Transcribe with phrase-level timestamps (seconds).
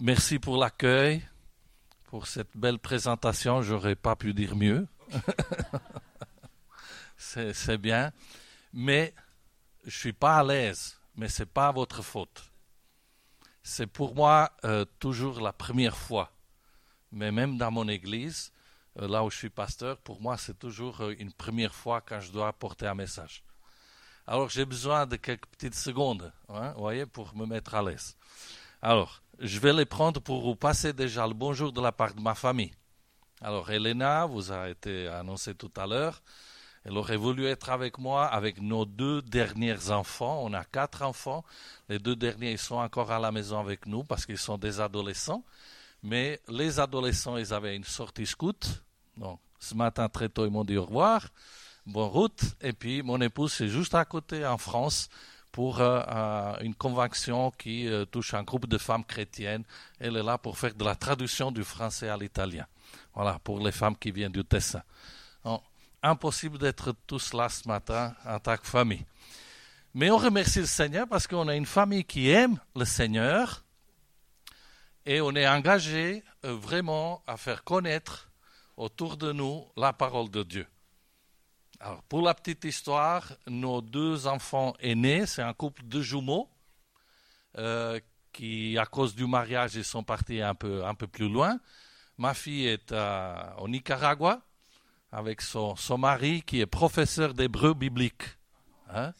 [0.00, 1.22] merci pour l'accueil,
[2.04, 3.62] pour cette belle présentation.
[3.62, 4.86] J'aurais pas pu dire mieux.
[7.16, 8.12] c'est bien.
[8.72, 9.14] Mais
[9.84, 10.98] je suis pas à l'aise.
[11.16, 12.50] Mais c'est pas votre faute.
[13.62, 16.32] C'est pour moi euh, toujours la première fois.
[17.12, 18.52] Mais même dans mon église,
[18.98, 22.20] euh, là où je suis pasteur, pour moi, c'est toujours euh, une première fois quand
[22.20, 23.42] je dois apporter un message.
[24.26, 28.16] Alors j'ai besoin de quelques petites secondes, hein, voyez, pour me mettre à l'aise.
[28.80, 32.20] Alors, je vais les prendre pour vous passer déjà le bonjour de la part de
[32.20, 32.72] ma famille.
[33.40, 36.22] Alors, Elena vous a été annoncée tout à l'heure.
[36.84, 40.42] Elle aurait voulu être avec moi, avec nos deux derniers enfants.
[40.44, 41.44] On a quatre enfants.
[41.88, 44.78] Les deux derniers, ils sont encore à la maison avec nous parce qu'ils sont des
[44.80, 45.42] adolescents.
[46.02, 48.82] Mais les adolescents, ils avaient une sortie scout.
[49.16, 51.28] Donc, ce matin, très tôt, ils m'ont dit au revoir
[51.86, 52.42] bonne route.
[52.60, 55.08] Et puis mon épouse c'est juste à côté en France
[55.52, 59.64] pour euh, euh, une convention qui euh, touche un groupe de femmes chrétiennes.
[59.98, 62.66] Elle est là pour faire de la traduction du français à l'italien.
[63.14, 64.82] Voilà, pour les femmes qui viennent du Tessin.
[66.02, 69.04] impossible d'être tous là ce matin en tant que famille.
[69.92, 73.64] Mais on remercie le Seigneur parce qu'on a une famille qui aime le Seigneur
[75.04, 78.30] et on est engagé vraiment à faire connaître
[78.76, 80.66] autour de nous la parole de Dieu.
[81.82, 86.46] Alors, pour la petite histoire, nos deux enfants aînés, c'est un couple de jumeaux
[87.56, 87.98] euh,
[88.34, 91.58] qui, à cause du mariage, ils sont partis un peu, plus loin.
[92.18, 92.92] Ma fille est
[93.58, 94.42] au Nicaragua
[95.10, 98.24] avec son, mari qui est professeur d'hébreu biblique.
[98.90, 99.14] Hein.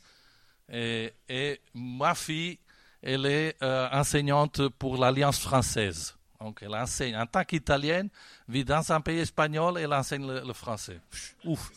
[0.69, 2.59] Et, et, ma fille,
[3.01, 6.15] elle est euh, enseignante pour l'Alliance française.
[6.39, 8.11] Donc, elle enseigne en tant qu'italienne,
[8.47, 11.01] vit dans un pays espagnol, elle enseigne le, le français.
[11.45, 11.71] Ouf!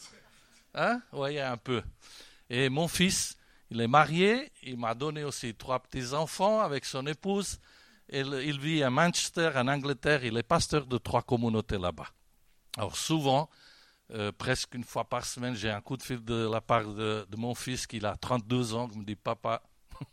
[0.73, 1.02] Hein?
[1.11, 1.81] Voyez un peu.
[2.49, 3.38] Et mon fils,
[3.69, 7.59] il est marié, il m'a donné aussi trois petits-enfants avec son épouse.
[8.09, 12.07] Il, il, vit à Manchester, en Angleterre, il est pasteur de trois communautés là-bas.
[12.77, 13.49] Alors souvent,
[14.11, 17.25] euh, presque une fois par semaine, j'ai un coup de fil de la part de,
[17.38, 19.63] mon fils qui a 32 ans, qui me dit Papa,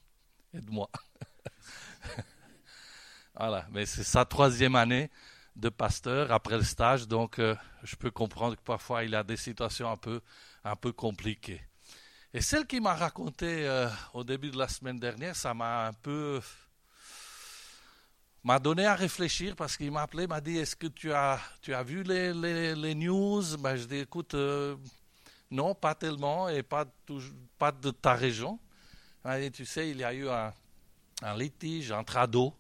[0.55, 0.89] aide-moi.
[3.35, 5.11] voilà, mais c'est sa troisième année
[5.57, 9.37] de pasteur après le stage, donc euh, je peux comprendre que parfois il a des
[9.37, 10.21] situations un peu
[10.65, 11.61] un peu compliqué.
[12.33, 15.93] Et celle qui m'a raconté euh, au début de la semaine dernière, ça m'a un
[15.93, 16.41] peu
[18.45, 21.75] m'a donné à réfléchir parce qu'il m'a appelé, m'a dit est-ce que tu as tu
[21.75, 23.43] as vu les, les, news?
[23.59, 24.77] Ben, Je dis écoute euh,
[25.51, 26.87] non pas tellement et pas
[27.59, 28.59] pas de ta région.
[29.25, 30.53] dit, tu sais il y a eu un,
[31.23, 32.53] un litige entre ados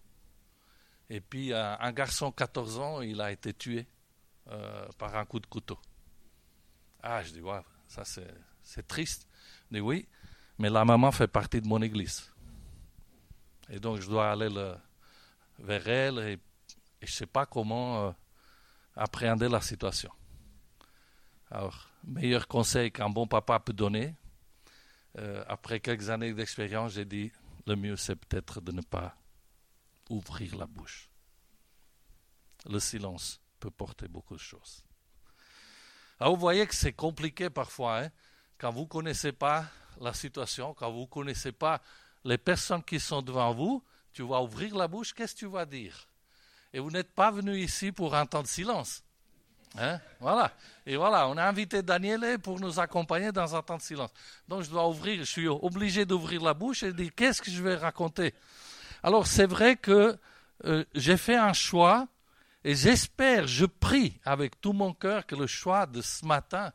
[1.09, 3.87] et puis un, un, garçon 14 ans il a été tué
[4.49, 5.78] euh, par un coup de couteau.
[7.03, 9.27] Ah je dis ouais ça, c'est triste.
[9.71, 10.06] Dis oui,
[10.59, 12.33] mais la maman fait partie de mon église.
[13.69, 14.77] Et donc, je dois aller le,
[15.59, 16.39] vers elle et,
[17.03, 18.12] je ne sais pas comment euh,
[18.95, 20.12] appréhender la situation.
[21.50, 24.15] Alors, meilleur conseil qu'un bon papa peut donner,
[25.19, 27.33] euh, après quelques années d'expérience, j'ai dit,
[27.67, 29.17] le mieux c'est peut-être de ne pas
[30.11, 31.09] ouvrir la bouche.
[32.67, 34.84] Le silence peut porter beaucoup de choses.
[36.20, 38.10] Alors vous voyez que c'est compliqué parfois, hein,
[38.58, 39.64] quand vous ne connaissez pas
[40.03, 41.81] la situation, quand vous ne connaissez pas
[42.25, 43.82] les personnes qui sont devant vous,
[44.12, 46.06] tu vas ouvrir la bouche, qu'est-ce que tu vas dire?
[46.75, 49.03] Et vous n'êtes pas venu ici pour un temps de silence.
[49.78, 49.98] Hein?
[50.20, 50.53] Voilà.
[50.84, 54.10] Et voilà, on a invité Daniel pour nous accompagner dans un temps de silence.
[54.47, 57.50] Donc je dois ouvrir, je suis obligé d'ouvrir la bouche et de dire qu'est-ce que
[57.50, 58.34] je vais raconter?
[59.02, 60.19] Alors c'est vrai que
[60.66, 62.08] euh, j'ai fait un choix
[62.65, 66.72] et j'espère, je prie avec tout mon cœur que le choix de ce matin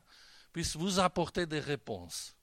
[0.51, 2.35] puisse vous apporter des réponses.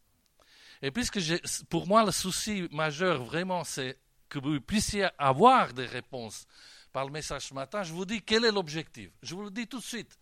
[0.80, 1.20] Et puisque
[1.69, 3.98] pour moi, le souci majeur, vraiment, c'est
[4.28, 6.47] que vous puissiez avoir des réponses
[6.92, 9.10] par le message ce matin, je vous dis quel est l'objectif.
[9.22, 10.19] Je vous le dis tout de suite.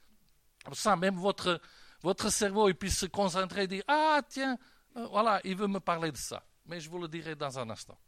[0.64, 1.60] Comme ça, même votre,
[2.02, 4.56] votre cerveau il puisse se concentrer et dire Ah, tiens,
[4.96, 6.44] euh, voilà, il veut me parler de ça.
[6.66, 7.98] Mais je vous le dirai dans un instant.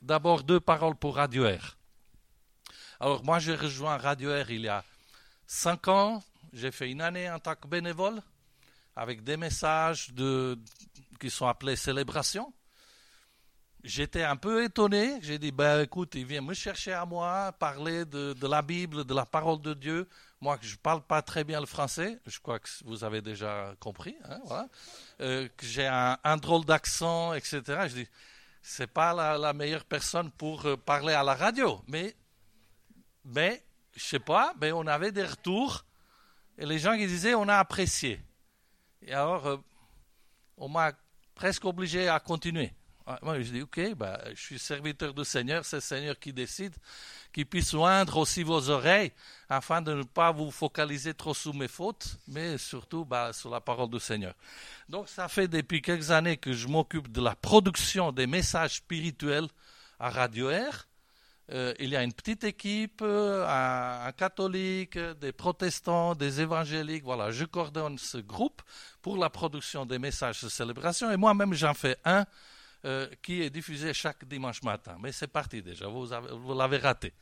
[0.00, 1.76] D'abord, deux paroles pour Radio Air.
[3.02, 4.84] Alors moi, j'ai rejoint Radio Air il y a
[5.44, 6.22] cinq ans.
[6.52, 8.22] J'ai fait une année en tant que bénévole
[8.94, 10.12] avec des messages
[11.18, 12.54] qui sont appelés célébrations.
[13.82, 15.18] J'étais un peu étonné.
[15.20, 19.14] J'ai dit, ben écoute, il vient me chercher à moi, parler de, la Bible, de
[19.14, 20.08] la parole de Dieu.
[20.40, 23.74] Moi, je ne parle pas très bien le français, je crois que vous avez déjà
[23.80, 24.68] compris, hein, voilà.
[25.20, 27.62] euh, j'ai un, un, drôle d'accent, etc.
[27.88, 28.08] Je dis,
[28.60, 32.14] c'est pas la, la, meilleure personne pour euh, parler à la radio, mais
[33.24, 33.62] mais
[33.94, 35.84] je sais pas, mais on avait des retours
[36.58, 38.20] et les gens qui disaient on a apprécié.
[39.02, 39.56] Et alors, euh,
[40.56, 40.92] on m'a
[41.34, 42.72] presque obligé à continuer.
[43.04, 46.32] Ah, moi, je dis, ok, bah, je suis serviteur du Seigneur, c'est le Seigneur qui
[46.32, 46.74] décide,
[47.32, 49.10] qui puisse oindre aussi vos oreilles,
[49.48, 53.90] afin de ne pas vous focaliser trop sur mes fautes, mais surtout sur la parole
[53.90, 54.34] du Seigneur.
[54.88, 59.48] Donc, ça fait depuis quelques années que je m'occupe de la production des messages spirituels
[59.98, 60.86] à Radio Air.
[61.50, 67.02] Euh, il y a une petite équipe, euh, un, catholique, des protestants, des évangéliques.
[67.04, 68.62] Voilà, je coordonne ce groupe
[69.02, 72.24] pour la production des messages de célébration et moi-même j'en fais un
[72.84, 74.96] euh, qui est diffusé chaque dimanche matin.
[75.00, 76.08] Mais c'est parti déjà, vous,
[76.54, 77.12] l'avez raté.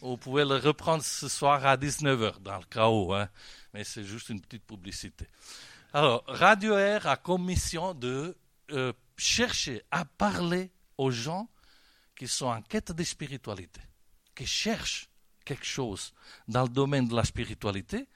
[0.00, 3.28] Vous pouvez le reprendre ce soir à 19h dans le chaos, hein.
[3.72, 5.26] mais c'est juste une petite publicité.
[5.92, 8.36] Alors, Radio Air a comme mission de
[9.16, 11.48] chercher à parler aux gens
[12.16, 13.80] qui sont en quête de spiritualité,
[14.34, 15.08] qui cherchent
[15.44, 16.12] quelque chose
[16.48, 18.06] dans le domaine de la spiritualité.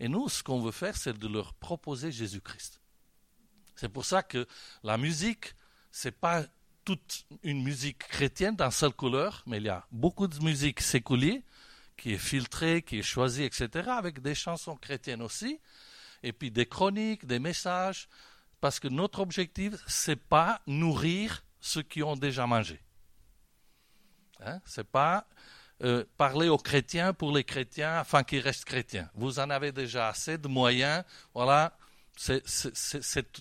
[0.00, 2.80] Et nous, ce qu'on veut faire, c'est de leur proposer Jésus-Christ.
[3.76, 4.46] C'est pour ça que
[4.82, 5.54] la musique
[5.90, 6.44] c'est pas
[6.84, 11.40] toute une musique chrétienne d'un seule couleur, mais il y a beaucoup de musique séculière
[11.96, 15.60] qui est filtrée, qui est choisie, etc., avec des chansons chrétiennes aussi,
[16.22, 18.08] et puis des chroniques, des messages,
[18.60, 22.80] parce que notre objectif, c'est pas nourrir ceux qui ont déjà mangé.
[24.40, 24.60] Hein?
[24.64, 25.26] C'est pas
[25.82, 29.08] euh, parler aux chrétiens pour les chrétiens afin qu'ils restent chrétiens.
[29.14, 31.04] Vous en avez déjà assez de moyens,
[31.34, 31.76] voilà,
[32.16, 32.42] c'est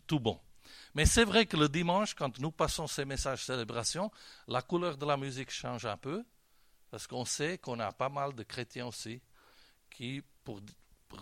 [0.06, 0.40] tout bon.
[0.94, 4.12] Mais c'est vrai que le dimanche, quand nous passons ces messages de célébration,
[4.48, 6.24] la couleur de la musique change un peu,
[6.90, 9.22] parce qu'on sait qu'on a pas mal de chrétiens aussi
[9.90, 10.62] qui, pour,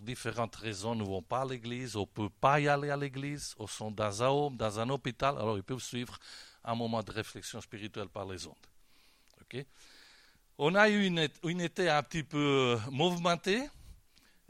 [0.02, 3.56] différentes raisons, ne vont pas à l'église, ou ne peuvent pas y aller à l'église,
[3.58, 6.18] ou sont dans un home, dans un hôpital, alors ils peuvent suivre
[6.64, 8.56] un moment de réflexion spirituelle par les ondes.
[10.58, 13.62] On a eu une, une été un petit peu mouvementée.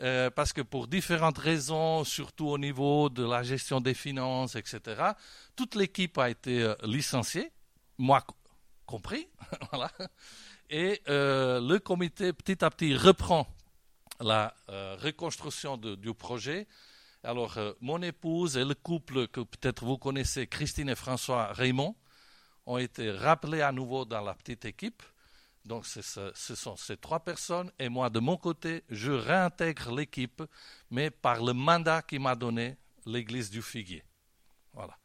[0.01, 5.11] Euh, parce que pour différentes raisons, surtout au niveau de la gestion des finances, etc.,
[5.55, 7.51] toute l'équipe a été euh, licenciée,
[7.97, 8.25] moi
[8.85, 9.29] compris,
[9.71, 9.89] voilà.
[10.69, 13.47] Et euh, le comité petit à petit reprend
[14.19, 16.67] la reconstruction du projet.
[17.21, 21.95] Alors, mon épouse et le couple que peut-être vous connaissez, Christine et François Raymond,
[22.65, 25.03] ont été rappelés à nouveau dans la petite équipe.
[25.65, 26.01] Donc ce,
[26.33, 30.43] sont ces trois personnes et moi de mon côté, je réintègre l'équipe,
[30.91, 34.03] mais par le mandat qui m'a donné l'église du Figuier.
[34.73, 34.95] Voilà.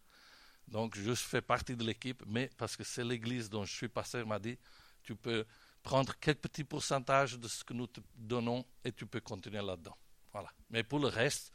[0.69, 4.27] Donc je fais partie de l'équipe, mais parce que c'est l'église dont je suis pasteur
[4.27, 4.59] m'a dit,
[5.03, 5.47] tu peux
[5.83, 9.97] prendre quelques petits pourcentages de ce que nous te donnons et tu peux continuer là-dedans.
[10.33, 10.51] Voilà.
[10.69, 11.53] Mais pour le reste,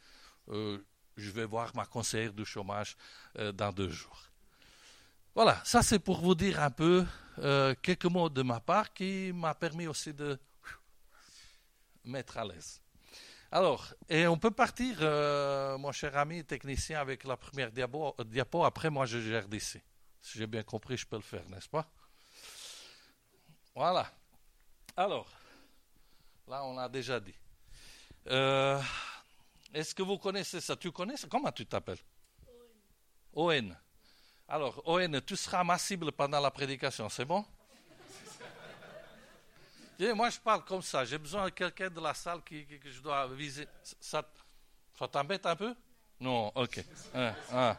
[0.48, 0.84] euh,
[1.16, 2.96] je vais voir ma conseillère du chômage
[3.38, 4.30] euh, dans deux jours.
[5.36, 7.04] Voilà, ça c'est pour vous dire un peu
[7.40, 10.40] euh, quelques mots de ma part qui m'a permis aussi de
[12.04, 12.80] mettre à l'aise.
[13.52, 18.64] Alors, et on peut partir, euh, mon cher ami technicien, avec la première diapo, diapo.
[18.64, 19.78] Après, moi, je gère d'ici.
[20.22, 21.86] Si j'ai bien compris, je peux le faire, n'est-ce pas?
[23.74, 24.10] Voilà.
[24.96, 25.28] Alors,
[26.48, 27.34] là, on a déjà dit.
[28.28, 28.80] Euh,
[29.74, 30.76] est-ce que vous connaissez ça?
[30.76, 31.28] Tu connais ça?
[31.30, 32.00] Comment tu t'appelles?
[33.34, 33.50] ON.
[33.50, 33.76] ON.
[34.48, 37.44] Alors, Owen, tu seras ma cible pendant la prédication, c'est bon?
[39.98, 41.04] Moi, je parle comme ça.
[41.04, 43.66] J'ai besoin de quelqu'un de la salle qui, que je dois viser.
[44.00, 44.22] Ça,
[44.98, 45.74] ça t'embête un peu?
[46.20, 46.84] Non, ok.
[47.14, 47.76] Ah, ah.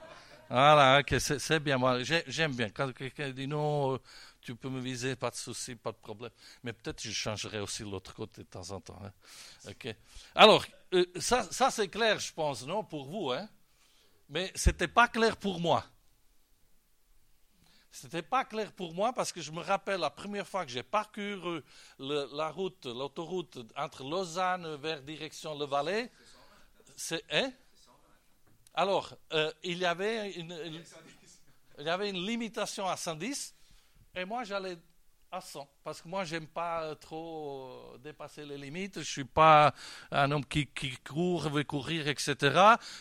[0.50, 1.78] Voilà, ok, c'est bien.
[1.78, 2.69] Moi, j'aime bien.
[2.69, 3.98] Quand quelqu'un dit non, euh,
[4.42, 6.31] tu peux me viser, pas de souci, pas de problème.
[6.64, 9.00] Mais peut-être je changerai aussi l'autre côté de temps en temps.
[9.04, 9.12] Hein.
[9.69, 9.94] Ok.
[10.36, 13.31] Alors, euh, ça, ça c'est clair, je pense, non, pour vous.
[13.31, 13.47] Hein?
[14.30, 15.86] Mais ce n'était pas clair pour moi.
[17.99, 20.71] Ce n'était pas clair pour moi parce que je me rappelle la première fois que
[20.71, 21.63] j'ai parcouru
[21.97, 26.11] la route, l'autoroute entre Lausanne vers direction Le Valais.
[26.95, 27.51] C'est, hein?
[28.75, 30.54] Alors, euh, il, y avait une,
[32.23, 33.56] limitation à 110
[34.13, 34.77] et moi j'allais
[35.31, 38.99] à 100 parce que moi j'aime pas trop dépasser les limites.
[38.99, 39.73] Je suis pas
[40.11, 42.35] un homme qui court, veut courir, etc.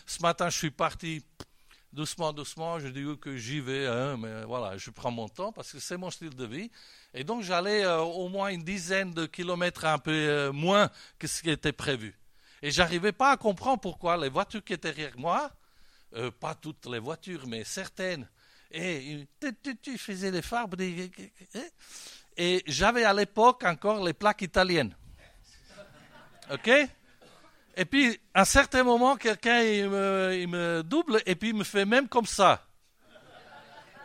[0.06, 1.22] Ce matin je suis parti
[1.96, 5.72] doucement, doucement, je dis que j'y vais, hein, mais voilà, je prends mon temps parce
[5.72, 6.70] que c'est mon style de vie.
[7.14, 11.26] Et donc j'allais euh, au moins une dizaine de kilomètres un peu euh, moins que
[11.26, 12.14] ce qui était prévu.
[12.60, 15.50] Et j'arrivais pas à comprendre pourquoi les voitures qui étaient derrière moi,
[16.14, 18.28] euh, pas toutes les voitures, mais certaines,
[18.70, 19.26] et
[19.82, 20.68] tu faisais des phares.
[22.36, 24.94] Et j'avais à l'époque encore les plaques italiennes.
[26.52, 26.70] OK?
[27.76, 31.85] Et puis, à un certain moment, quelqu'un il me, double et puis il me fait
[31.85, 32.66] même comme ça.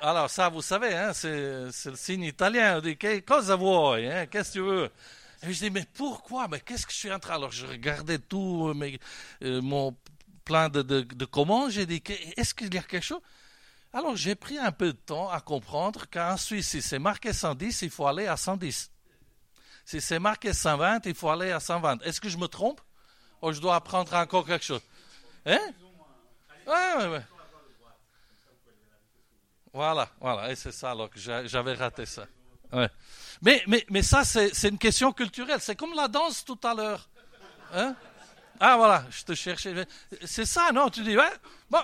[0.02, 1.30] Alors, ça, vous savez, hein, c'est,
[1.86, 2.78] le signe italien.
[2.78, 4.90] On dit, cosa vuoi hein, Qu'est-ce que tu veux?
[5.44, 6.48] Et je dis, mais pourquoi?
[6.48, 8.74] Mais qu'est-ce que je suis en train Alors, je regardais tout
[9.42, 9.96] euh, mon
[10.44, 11.72] plein de, de, commandes.
[11.72, 12.04] J'ai dit,
[12.36, 13.22] est-ce qu'il y a quelque chose?
[13.94, 17.82] Alors j'ai pris un peu de temps à comprendre qu'en Suisse, si c'est marqué 110,
[17.82, 18.90] il faut aller à 110.
[19.84, 22.02] Si c'est marqué 120, il faut aller à 120.
[22.04, 22.80] Est-ce que je me trompe?
[23.42, 24.82] Ou je dois apprendre encore quelque chose
[25.46, 25.74] Hein?
[29.74, 32.28] Voilà, voilà, et c'est ça alors que j'avais raté ça.
[32.72, 32.90] Ouais.
[33.42, 35.60] Mais, mais, mais ça, c'est une question culturelle.
[35.62, 37.10] C'est comme la danse tout à l'heure.
[37.74, 37.96] Hein?
[38.60, 39.88] Ah voilà, je te cherchais.
[40.26, 40.90] C'est ça, non?
[40.90, 41.34] Tu dis, ouais,
[41.70, 41.80] bon,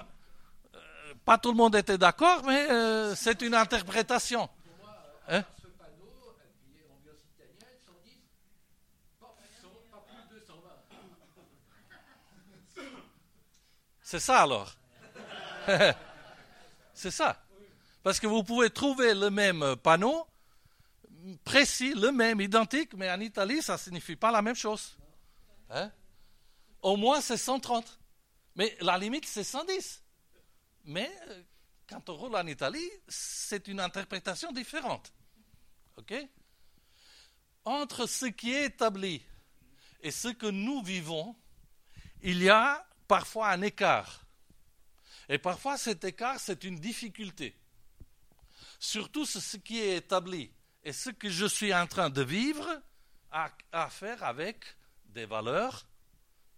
[0.75, 0.79] euh,
[1.25, 4.47] pas tout le monde était d'accord, mais euh, c'est une interprétation.
[5.29, 5.43] Hein?
[14.09, 14.73] C'est ça alors.
[16.93, 17.43] c'est ça.
[18.01, 20.25] Parce que vous pouvez trouver le même panneau,
[21.43, 24.97] précis, le même, identique, mais en Italie, ça ne signifie pas la même chose.
[25.69, 25.91] Hein?
[26.81, 27.99] Au moins, c'est 130.
[28.55, 30.01] Mais la limite, c'est 110.
[30.85, 31.43] Mais euh,
[31.89, 35.11] quand on roule en Italie, c'est une interprétation différente.
[35.97, 36.13] OK?
[37.65, 39.21] Entre ce qui est établi
[40.01, 41.35] et ce que nous vivons,
[42.21, 44.25] il y a parfois un écart.
[45.29, 47.55] Et parfois cet écart, c'est une difficulté.
[48.79, 50.51] Surtout ce qui est établi
[50.83, 52.67] et ce que je suis en train de vivre
[53.31, 54.63] a à faire avec
[55.05, 55.87] des valeurs,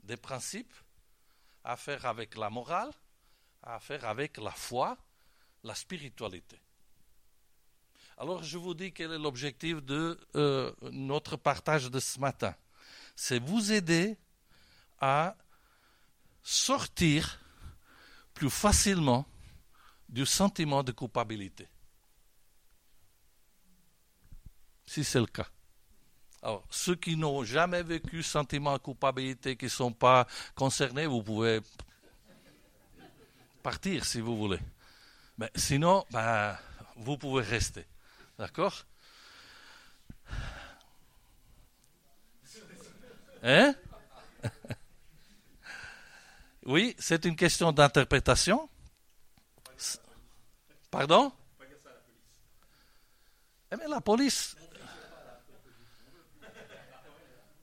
[0.03, 0.73] des principes,
[1.63, 2.91] à faire avec la morale,
[3.63, 4.97] à faire avec la foi,
[5.63, 6.59] la spiritualité.
[8.17, 12.53] Alors je vous dis quel est l'objectif de euh, notre partage de ce matin.
[13.15, 14.17] C'est vous aider
[14.99, 15.35] à
[16.43, 17.39] sortir
[18.33, 19.25] plus facilement
[20.07, 21.67] du sentiment de culpabilité.
[24.85, 25.47] Si c'est le cas.
[26.41, 31.21] Alors, ceux qui n'ont jamais vécu sentiment de culpabilité, qui ne sont pas concernés, vous
[31.21, 31.59] pouvez
[33.61, 34.59] partir si vous voulez.
[35.37, 36.57] Mais sinon, ben,
[36.95, 37.85] vous pouvez rester.
[38.37, 38.85] D'accord?
[43.43, 43.73] Hein?
[46.65, 48.69] oui, c'est une question d'interprétation.
[50.91, 51.31] Pardon?
[53.71, 54.55] Eh la police.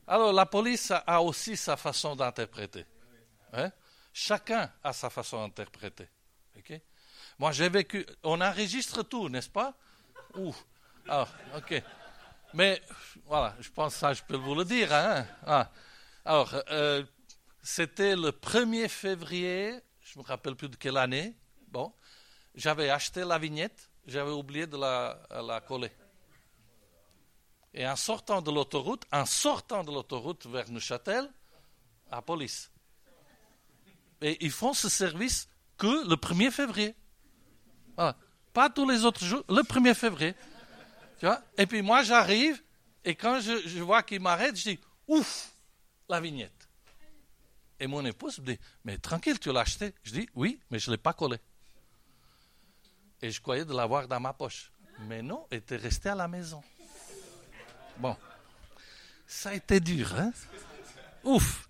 [0.06, 2.86] Alors, la police a aussi sa façon d'interpréter.
[3.52, 3.72] Hein?
[4.12, 6.08] Chacun a sa façon d'interpréter.
[7.38, 8.06] Moi, j'ai vécu.
[8.22, 9.74] On enregistre tout, n'est-ce pas?
[10.36, 10.54] Ouh.
[11.08, 11.26] Ah,
[11.56, 11.82] ok.
[12.54, 12.80] Mais
[13.26, 14.92] voilà, je pense que ça, je peux vous le dire.
[14.92, 15.26] Hein?
[15.46, 15.70] Ah.
[16.24, 17.04] Alors, euh,
[17.66, 21.34] c'était le 1er février, je ne me rappelle plus de quelle année.
[21.66, 21.92] Bon,
[22.54, 25.90] j'avais acheté la vignette, j'avais oublié de la, coller.
[27.74, 31.28] Et en sortant de l'autoroute, en sortant de l'autoroute vers Neuchâtel,
[32.08, 32.70] la police.
[34.20, 36.94] Et ils font ce service que le 1er février.
[37.96, 40.36] Pas tous les autres jours, le 1er février.
[41.58, 42.62] Et puis moi, j'arrive,
[43.04, 45.50] et quand je vois qu'ils m'arrêtent, je dis, ouf,
[46.08, 46.55] la vignette.
[47.78, 50.90] Et mon épouse me dit, mais tranquille, tu l'as acheté Je dis, oui, mais je
[50.90, 51.36] ne l'ai pas collé.
[53.22, 54.70] Et je croyais de l'avoir dans ma poche.
[55.08, 56.62] Mais non, elle était restée à la maison.
[57.98, 58.16] Bon,
[59.26, 60.32] ça a été dur, hein?
[61.24, 61.68] Ouf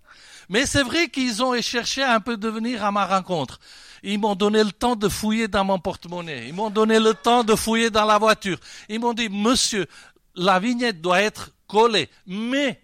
[0.49, 3.59] Mais c'est vrai qu'ils ont cherché un peu de venir à ma rencontre.
[4.03, 6.47] Ils m'ont donné le temps de fouiller dans mon porte-monnaie.
[6.47, 8.59] Ils m'ont donné le temps de fouiller dans la voiture.
[8.87, 9.87] Ils m'ont dit, monsieur,
[10.35, 12.09] la vignette doit être collée.
[12.25, 12.81] Mais,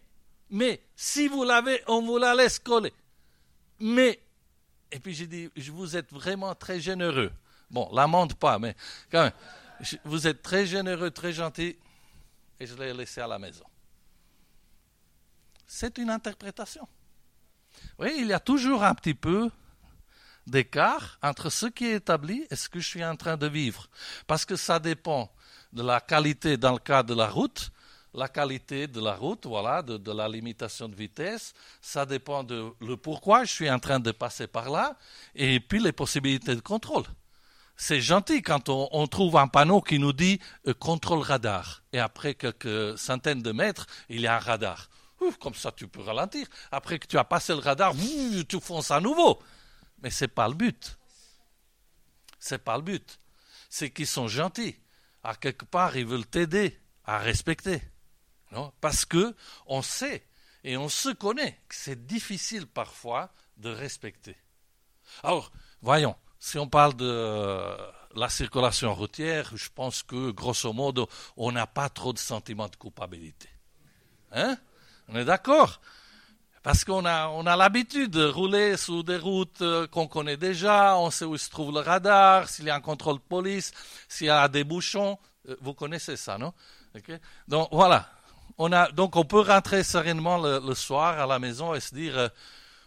[0.50, 2.92] mais, si vous l'avez, on vous la laisse coller.
[3.84, 4.24] Mais,
[4.94, 7.34] et puis j'ai dit, vous êtes vraiment très généreux.
[7.70, 8.78] Bon, l'amende pas, mais
[9.12, 9.34] quand même,
[10.06, 11.76] vous êtes très généreux, très gentil,
[12.62, 13.66] et je l'ai laissé à la maison.
[15.68, 16.88] C'est une interprétation.
[18.00, 19.52] Oui, il y a toujours un petit peu
[20.48, 23.90] d'écart entre ce qui est établi et ce que je suis en train de vivre.
[24.28, 25.30] Parce que ça dépend
[25.74, 27.70] de la qualité dans le cas de la route
[28.14, 31.54] la qualité de la route, voilà, de, la limitation de vitesse.
[31.82, 34.98] Ça dépend de le pourquoi je suis en train de passer par là,
[35.36, 37.06] et puis les possibilités de contrôle.
[37.76, 42.36] C'est gentil quand on, trouve un panneau qui nous dit euh, contrôle radar, et après
[42.36, 44.90] quelques centaines de mètres, il y a un radar.
[45.40, 46.48] comme ça, tu peux ralentir.
[46.72, 47.94] Après que tu as passé le radar,
[48.48, 49.42] tu fonces à nouveau.
[50.02, 50.98] Mais c'est pas le but.
[52.38, 53.18] C'est pas le but.
[53.70, 54.76] C'est qu'ils sont gentils.
[55.24, 57.82] À quelque part, ils veulent t'aider à respecter.
[58.82, 60.26] Parce que on sait
[60.64, 64.38] et on se connaît que c'est difficile parfois de respecter.
[65.24, 67.76] Alors, voyons, si on parle de euh,
[68.16, 71.08] la circulation routière, je pense que grosso modo,
[71.38, 73.50] on n'a pas trop de sentiment de culpabilité.
[74.32, 74.58] Hein?
[75.08, 75.82] On est d'accord?
[76.64, 80.98] Parce qu'on a, on a l'habitude de rouler sur des routes euh, qu'on connaît déjà,
[80.98, 83.74] on sait où se trouve le radar, s'il y a un contrôle de police,
[84.08, 85.20] s'il y a des bouchons.
[85.50, 86.54] Euh, vous connaissez ça, non?
[87.48, 88.10] Donc voilà.
[88.58, 92.30] On donc on peut rentrer sereinement le, soir à la maison et se dire, euh,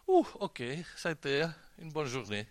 [0.07, 0.63] ouh, ok,
[0.97, 1.47] ça a été
[1.79, 2.47] une bonne journée.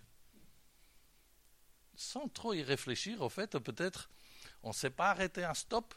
[1.96, 4.10] Sans trop y réfléchir, au fait, peut-être,
[4.64, 5.94] on ne s'est pas arrêté un stop,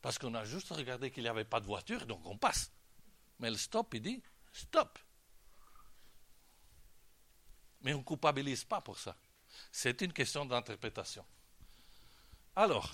[0.00, 2.70] parce qu'on a juste regardé qu'il n'y avait pas de voiture, donc on passe.
[3.40, 4.98] Mais le stop, il dit, Stop.
[7.82, 9.16] Mais on ne culpabilise pas pour ça.
[9.70, 11.24] C'est une question d'interprétation.
[12.56, 12.92] Alors,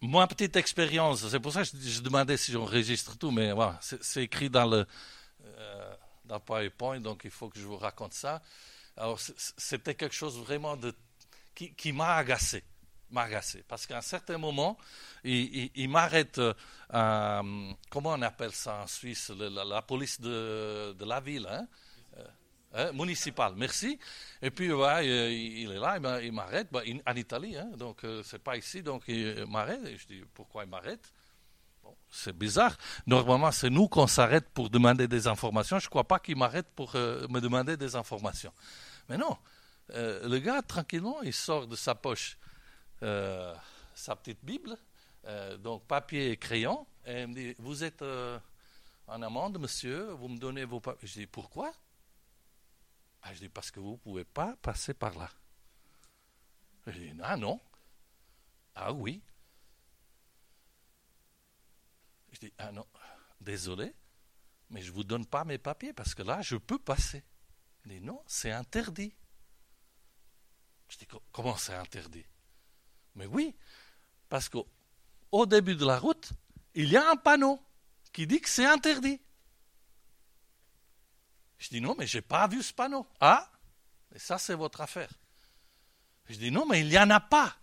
[0.00, 4.22] moi, petite expérience, c'est pour ça que je, demandais si j'enregistre tout, mais voilà, c'est
[4.22, 4.86] écrit dans le,
[5.44, 8.42] euh, dans PowerPoint, donc il faut que je vous raconte ça.
[8.96, 9.18] Alors,
[9.56, 10.94] c'était quelque chose vraiment de,
[11.54, 12.62] qui, qui m'a agacé
[13.10, 13.64] m'agacer.
[13.66, 14.76] Parce qu'à un certain moment,
[15.24, 16.52] il, m'arrête, euh,
[17.90, 21.66] comment on appelle ça en Suisse, la, police de, de, la ville, hein?
[22.74, 23.98] Euh, hein, municipale, merci.
[24.42, 28.42] Et puis, ouais, il, est là, il m'arrête, bah, en Italie, hein, donc euh, c'est
[28.42, 29.84] pas ici, donc il m'arrête.
[29.86, 31.12] Et je dis, pourquoi il m'arrête?
[32.10, 32.76] C'est bizarre.
[33.06, 35.78] Normalement, c'est nous qu'on s'arrête pour demander des informations.
[35.78, 38.52] Je ne crois pas qu'il m'arrête pour me demander des informations.
[39.08, 39.36] Mais non,
[39.90, 42.36] le gars, tranquillement, il sort de sa poche
[43.02, 43.54] euh,
[43.94, 44.76] sa petite Bible,
[45.26, 48.38] euh, donc papier et crayon, et elle me dit Vous êtes euh,
[49.06, 51.06] en amende, monsieur, vous me donnez vos papiers.
[51.06, 51.72] Je dis Pourquoi?
[53.26, 55.30] Ah, Je dis Parce que vous ne pouvez pas passer par là.
[56.86, 57.60] Je dis Ah non.
[58.74, 59.22] Ah oui.
[62.32, 62.86] Je dis Ah non,
[63.40, 63.94] désolé,
[64.70, 67.24] mais je ne vous donne pas mes papiers parce que là, je peux passer.
[67.84, 69.14] Il dit Non, c'est interdit.
[70.88, 72.26] Je dis Comment c'est interdit?
[73.14, 73.56] Mais oui,
[74.28, 76.32] parce qu'au début de la route,
[76.74, 77.60] il y a un panneau
[78.12, 79.20] qui dit que c'est interdit.
[81.58, 83.06] Je dis non, mais je n'ai pas vu ce panneau.
[83.20, 83.50] Ah,
[84.14, 85.10] et ça c'est votre affaire.
[86.28, 87.56] Je dis non, mais il n'y en a pas.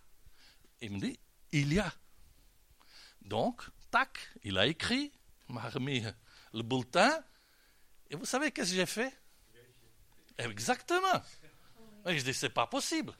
[0.80, 1.18] Il me dit,
[1.52, 1.92] il y a.
[3.22, 5.12] Donc, tac, il a écrit,
[5.48, 6.04] m'a remis
[6.52, 7.22] le bulletin.
[8.10, 9.12] Et vous savez qu'est-ce que j'ai fait?
[10.38, 11.22] Exactement.
[12.06, 13.14] Et je dis, c'est pas possible.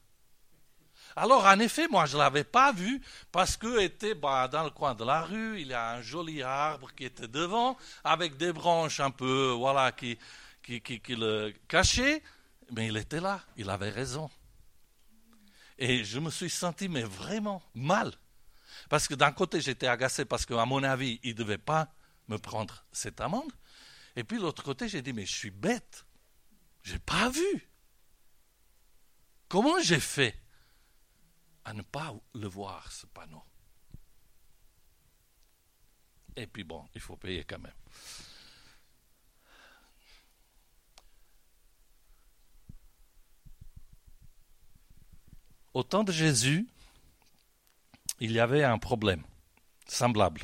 [1.16, 4.70] Alors, en effet, moi, je ne l'avais pas vu parce que était bah, dans le
[4.70, 8.52] coin de la rue, il y a un joli arbre qui était devant, avec des
[8.52, 10.18] branches un peu, voilà, qui,
[10.64, 10.81] qui,
[11.14, 12.22] le cachaient.
[12.72, 14.31] Mais il était là, il avait raison.
[15.79, 18.12] Et je me suis senti, mais vraiment mal.
[18.88, 21.92] Parce que d'un côté, j'étais agacé parce qu'à mon avis, il ne devait pas
[22.29, 23.53] me prendre cette amende.
[24.16, 26.07] Et puis l'autre côté, j'ai dit, mais je suis bête.
[26.83, 27.68] Je n'ai pas vu.
[29.48, 30.40] Comment j'ai fait
[31.64, 33.42] à ne pas le voir, ce panneau?
[36.37, 37.72] Et puis bon, il faut payer quand même.
[45.74, 46.68] Au temps de Jésus,
[48.20, 49.24] il y avait un problème
[49.88, 50.42] semblable.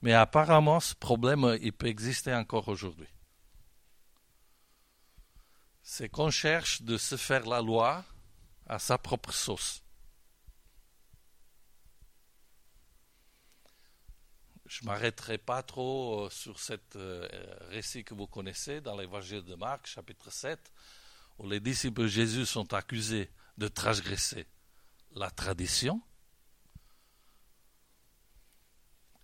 [0.00, 3.08] Mais apparemment, ce problème, il peut exister encore aujourd'hui.
[5.82, 8.02] C'est qu'on cherche de se faire la loi
[8.66, 9.82] à sa propre sauce.
[14.64, 17.28] Je m'arrêterai pas trop euh, sur ce euh,
[17.68, 20.72] récit que vous connaissez dans l'évangile de Marc, chapitre 7,
[21.38, 24.46] où les disciples de Jésus sont accusés de transgresser
[25.14, 26.02] la tradition.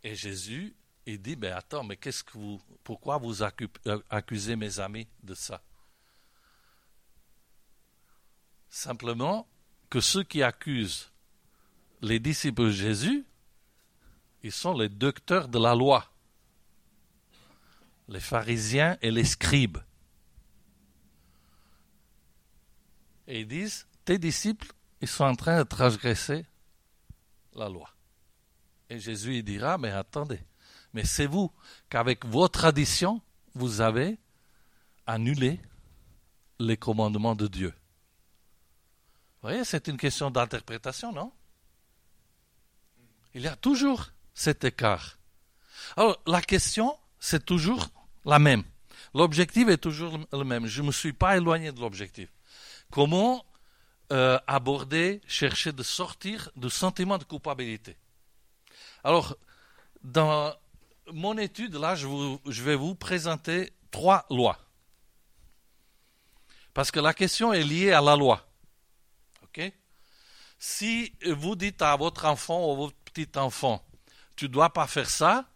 [0.03, 0.75] Et Jésus,
[1.07, 5.35] il dit, ben attends, mais qu'est-ce que vous, pourquoi vous euh, accusez mes amis de
[5.35, 5.63] ça?
[8.69, 9.49] Simplement
[9.91, 11.11] que ceux qui accusent
[12.01, 13.27] les disciples de Jésus
[14.43, 16.11] ils sont les docteurs de la loi,
[18.09, 19.79] les pharisiens et les scribes.
[23.27, 26.45] Et ils disent, tes disciples, ils sont en train de transgresser
[27.55, 27.89] la loi.
[28.89, 30.41] Et Jésus il dira, mais attendez,
[30.93, 31.53] mais c'est vous
[31.89, 33.23] qu'avec vos traditions,
[33.55, 34.19] vous avez
[35.07, 35.61] annulé
[36.59, 37.69] les commandements de Dieu.
[37.69, 41.33] Vous voyez, c'est une question d'interprétation, non?
[43.33, 45.21] Il y a toujours cet écart.
[45.97, 47.87] Alors, la question, c'est toujours
[48.25, 48.65] la même.
[49.15, 50.67] L'objectif est toujours le même.
[50.67, 52.29] Je ne me suis pas éloigné de l'objectif.
[52.91, 53.45] Comment
[54.13, 57.97] euh, aborder, chercher de sortir du sentiment de culpabilité
[59.05, 59.37] Alors,
[60.03, 60.55] dans
[61.13, 62.07] mon étude, là, je,
[62.47, 64.59] je vais vous présenter trois lois.
[66.75, 68.47] Parce que la question est liée à la loi.
[70.63, 73.83] Si vous dites à votre enfant ou à votre petit enfant,
[74.37, 75.47] tu ne dois pas faire ça,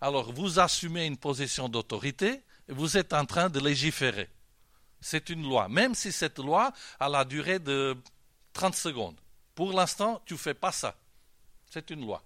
[0.00, 4.30] alors vous assumez une position d'autorité, vous êtes en train de légiférer.
[5.06, 7.94] C'est une loi, même si cette loi a la durée de
[8.54, 9.20] 30 secondes.
[9.54, 10.96] Pour l'instant, tu ne fais pas ça.
[11.68, 12.22] C'est une loi.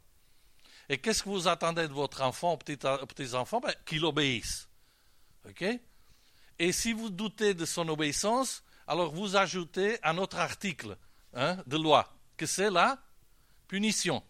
[0.89, 4.69] Et qu'est-ce que vous attendez de votre enfant, petits-enfants ben, Qu'il obéisse.
[6.57, 10.97] Et si vous doutez de son obéissance, alors vous ajoutez un autre article
[11.35, 12.97] hein, de loi, que c'est la
[13.67, 14.23] punition.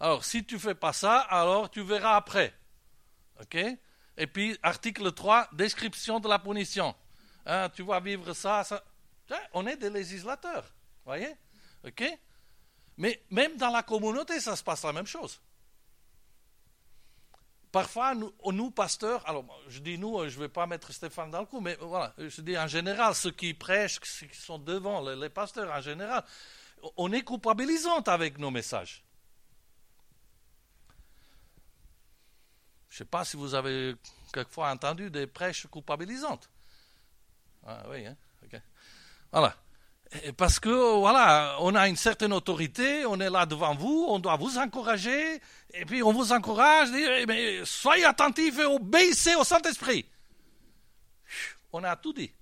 [0.00, 2.54] Alors, si tu ne fais pas ça, alors tu verras après.
[4.16, 6.94] Et puis, article 3, description de la punition.
[7.46, 8.82] Hein, tu vas vivre ça, ça.
[9.52, 10.64] On est des législateurs.
[11.04, 11.34] Voyez?
[11.84, 12.04] OK?
[12.96, 15.40] Mais même dans la communauté, ça se passe la même chose.
[17.72, 21.46] Parfois, nous, pasteurs, alors je dis nous, je ne vais pas mettre Stéphane dans le
[21.46, 25.14] coup, mais voilà, je dis en général, ceux qui prêchent, ceux qui sont devant, les,
[25.14, 26.24] les pasteurs en général,
[26.96, 29.04] on est culpabilisant avec nos messages.
[32.88, 33.94] Je ne sais pas si vous avez
[34.32, 36.50] quelquefois entendu des prêches culpabilisantes.
[37.66, 38.16] Ah oui, hein?
[39.32, 39.54] Voilà.
[40.36, 44.36] Parce que, voilà, on a une certaine autorité, on est là devant vous, on doit
[44.36, 45.40] vous encourager,
[45.72, 50.04] et puis on vous encourage, eh, mais soyez attentifs et obéissez au Saint-Esprit.
[51.72, 52.32] On a tout dit.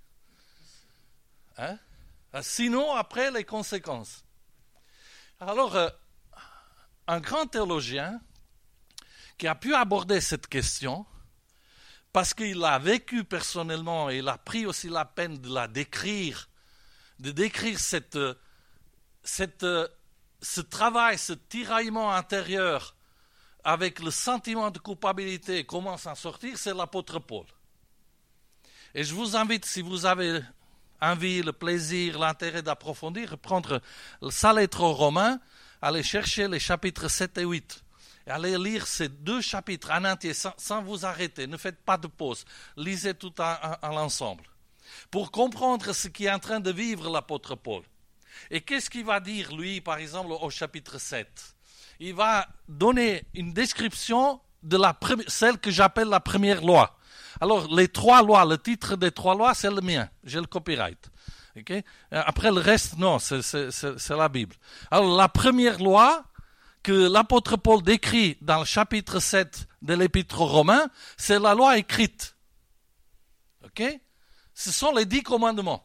[1.58, 1.78] Hein?
[2.40, 4.24] Sinon, après, les conséquences.
[5.38, 5.90] Alors, euh,
[7.06, 8.18] un grand théologien
[9.36, 11.04] qui a pu aborder cette question,
[12.12, 16.48] parce qu'il l'a vécu personnellement et il a pris aussi la peine de la décrire,
[17.18, 18.18] de décrire cette,
[19.22, 19.66] cette,
[20.40, 22.94] ce travail, ce tiraillement intérieur
[23.64, 27.44] avec le sentiment de culpabilité, comment s'en sortir, c'est l'apôtre Paul.
[28.94, 30.40] Et je vous invite, si vous avez
[31.00, 33.82] envie, le plaisir, l'intérêt d'approfondir, prendre
[34.30, 35.38] sa lettre aux Romains,
[35.82, 37.84] aller chercher les chapitres 7 et 8.
[38.28, 41.46] Allez lire ces deux chapitres en entier sans, vous arrêter.
[41.46, 42.44] Ne faites pas de pause.
[42.76, 44.44] Lisez tout à l'ensemble.
[45.10, 47.82] Pour comprendre ce qui est en train de vivre l'apôtre Paul.
[48.50, 51.26] Et qu'est-ce qu'il va dire, lui, par exemple, au chapitre 7
[52.00, 56.96] Il va donner une description de la celle que j'appelle la première loi.
[57.40, 60.08] Alors, les trois lois, le titre des trois lois, c'est le mien.
[60.24, 61.10] J'ai le copyright.
[62.10, 64.54] Après le reste, non, c'est la Bible.
[64.90, 66.24] Alors, la première loi
[66.92, 72.36] l'apôtre Paul décrit dans le chapitre 7 de l'épître aux Romains, c'est la loi écrite.
[73.64, 73.82] OK?
[74.54, 75.84] Ce sont les dix commandements.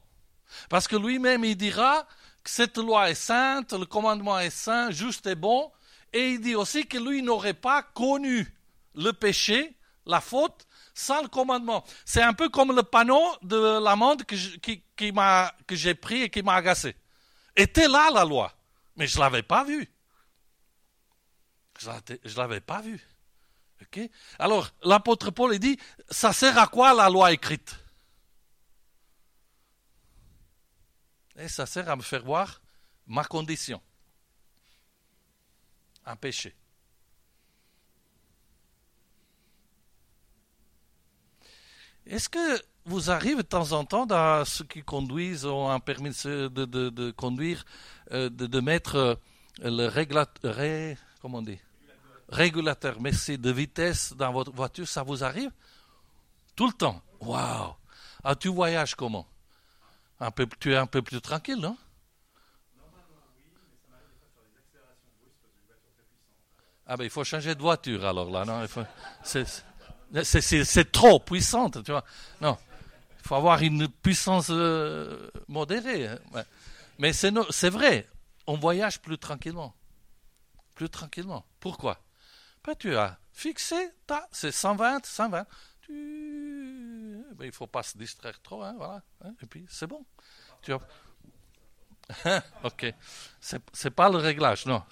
[0.70, 2.08] Parce que lui-même, il dira
[2.44, 5.72] que cette loi est sainte, le commandement est saint, juste et bon.
[6.12, 8.54] Et il dit aussi que lui n'aurait pas connu
[8.96, 11.84] le péché, la faute, sans le commandement.
[12.06, 16.56] C'est un peu comme le panneau de l'amende que, que j'ai pris et qui m'a
[16.56, 16.96] agacé.
[17.56, 18.52] Était là la loi,
[18.96, 19.92] mais je ne l'avais pas vue.
[21.79, 23.01] Je ne l'avais pas vue.
[24.39, 25.77] Alors, l'apôtre Paul dit,
[26.09, 27.75] ça sert à quoi la loi écrite?
[31.36, 32.62] Et ça sert à me faire voir
[33.07, 33.81] ma condition.
[36.05, 36.55] Un péché.
[42.05, 46.09] Est-ce que vous arrivez de temps en temps dans ceux qui conduisent ou un permis
[46.09, 47.63] de, conduire,
[48.12, 49.15] euh, de, mettre euh,
[49.62, 51.57] le régulateur, comment on dit?
[52.27, 55.51] Régulateur, merci, de vitesse dans votre voiture, ça vous arrive?
[56.53, 57.01] Tout le temps.
[57.21, 57.73] Waouh
[58.25, 59.25] Ah, tu voyages comment?
[60.19, 61.77] Un peu, Tu es un peu plus tranquille, non?
[66.86, 68.65] Ah ben il faut changer de voiture alors là, non?
[69.23, 72.03] C'est trop puissante, tu vois.
[72.41, 72.57] Non,
[73.21, 76.09] il faut avoir une puissance euh, modérée.
[76.09, 76.43] Hein.
[76.99, 78.09] Mais c'est vrai,
[78.45, 79.73] on voyage plus tranquillement.
[80.88, 81.46] Tranquillement.
[81.60, 82.00] Pourquoi?
[82.63, 83.91] Ben, Tu as fixé,
[84.32, 85.46] c'est 120, 120.
[85.82, 87.24] Tu...
[87.36, 89.02] Ben, il ne faut pas se distraire trop, hein, voilà.
[89.24, 90.06] Hein, et puis c'est bon.
[90.62, 90.80] Tu as...
[92.63, 92.93] ok.
[93.39, 94.84] C'est pas le réglage, non.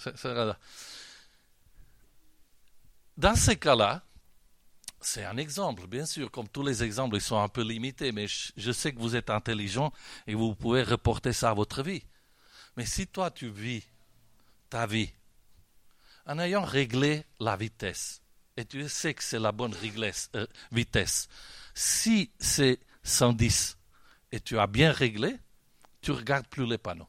[3.17, 4.03] Dans ces cas-là,
[4.99, 8.27] c'est un exemple, bien sûr, comme tous les exemples, ils sont un peu limités, mais
[8.27, 9.91] je sais que vous êtes intelligent
[10.27, 12.03] et vous pouvez reporter ça à votre vie.
[12.77, 13.83] Mais si toi tu vis
[14.69, 15.11] ta vie
[16.25, 18.21] en ayant réglé la vitesse,
[18.57, 19.73] et tu sais que c'est la bonne
[20.35, 21.27] euh, vitesse,
[21.73, 23.77] si c'est 110
[24.31, 25.37] et tu as bien réglé,
[26.01, 27.07] tu regardes plus les panneaux.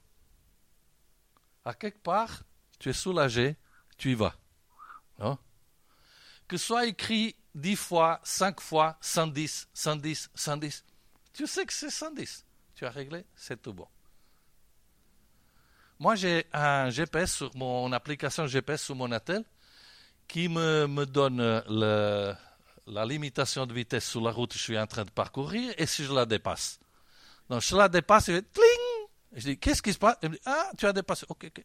[1.65, 2.43] À quelque part,
[2.79, 3.57] tu es soulagé,
[3.97, 4.35] tu y vas.
[5.19, 5.39] Non?
[6.49, 10.85] Que soit écrit dix fois, cinq fois, 110, 110, 110.
[11.33, 12.45] Tu sais que c'est 110.
[12.75, 13.87] Tu as réglé, c'est tout bon.
[16.03, 19.45] Moi, j'ai un GPS sur mon application GPS sur mon attel
[20.27, 21.63] qui me, me donne
[22.89, 25.87] la limitation de vitesse sur la route que je suis en train de parcourir et
[25.87, 26.81] si je la dépasse.
[27.49, 30.17] Donc je la dépasse, et tling Je dis, qu'est-ce qui se passe?
[30.25, 31.25] Il me dit, ah, tu as dépassé.
[31.29, 31.65] Ok, ok.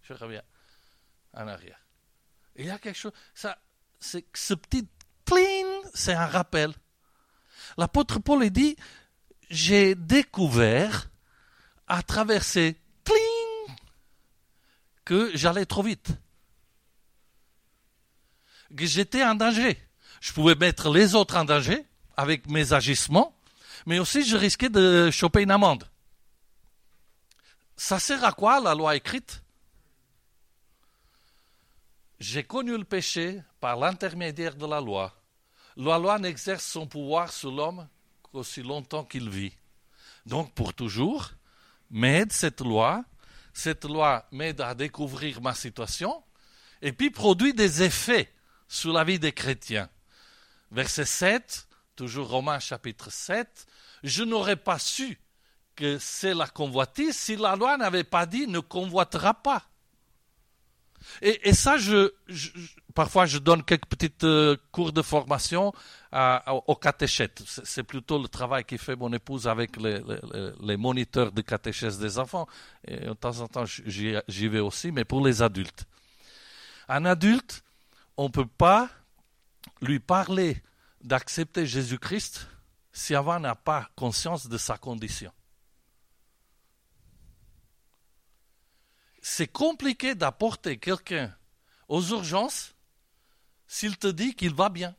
[0.00, 0.42] Je reviens
[1.34, 1.78] en arrière.
[2.56, 3.58] il y a quelque chose, ça,
[4.00, 4.88] c'est ce petit
[5.26, 6.72] tling, c'est un rappel.
[7.76, 8.76] L'apôtre Paul dit,
[9.50, 11.10] j'ai découvert
[11.86, 12.87] à travers ces tling
[15.08, 16.10] que j'allais trop vite.
[18.76, 19.82] Que j'étais en danger.
[20.20, 23.34] Je pouvais mettre les autres en danger avec mes agissements,
[23.86, 25.88] mais aussi je risquais de choper une amende.
[27.74, 29.42] Ça sert à quoi la loi écrite?
[32.20, 35.14] J'ai connu le péché par l'intermédiaire de la loi.
[35.78, 37.88] La loi n'exerce son pouvoir sur l'homme
[38.22, 39.54] qu'aussi longtemps qu'il vit.
[40.26, 41.30] Donc pour toujours,
[41.88, 43.04] m'aide cette loi.
[43.58, 46.22] Cette loi m'aide à découvrir ma situation
[46.80, 48.32] et puis produit des effets
[48.68, 49.90] sur la vie des chrétiens.
[50.70, 51.66] Verset 7,
[51.96, 53.66] toujours Romains chapitre 7,
[54.04, 55.18] je n'aurais pas su
[55.74, 59.68] que c'est la convoitise si la loi n'avait pas dit ne convoitera pas.
[61.20, 62.12] Et, ça, je,
[62.98, 65.72] parfois, je donne quelques petites euh, cours de formation
[66.66, 67.40] aux catéchètes.
[67.46, 72.48] C'est plutôt le travail qui fait mon épouse avec les, moniteurs de catéchèse des enfants.
[72.88, 75.84] Et de temps en temps, j'y vais aussi, mais pour les adultes.
[76.88, 77.62] Un adulte,
[78.16, 78.90] on ne peut pas
[79.80, 80.60] lui parler
[81.00, 82.48] d'accepter Jésus-Christ
[82.90, 85.30] si avant n'a pas conscience de sa condition.
[89.22, 91.32] C'est compliqué d'apporter quelqu'un
[91.86, 92.74] aux urgences
[93.68, 94.96] s'il te dit qu'il va bien.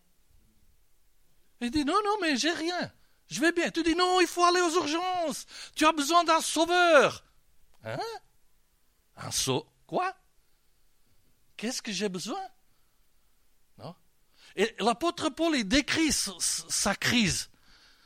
[1.60, 2.92] Il dit non, non, mais j'ai rien.
[3.28, 3.70] Je vais bien.
[3.70, 5.46] Tu dis non, il faut aller aux urgences.
[5.76, 7.26] Tu as besoin d'un sauveur.
[7.84, 8.00] Hein?
[9.18, 10.14] Un sauveur Quoi?
[11.58, 12.40] Qu'est-ce que j'ai besoin?
[14.56, 17.50] Et l'apôtre Paul, il décrit sa crise,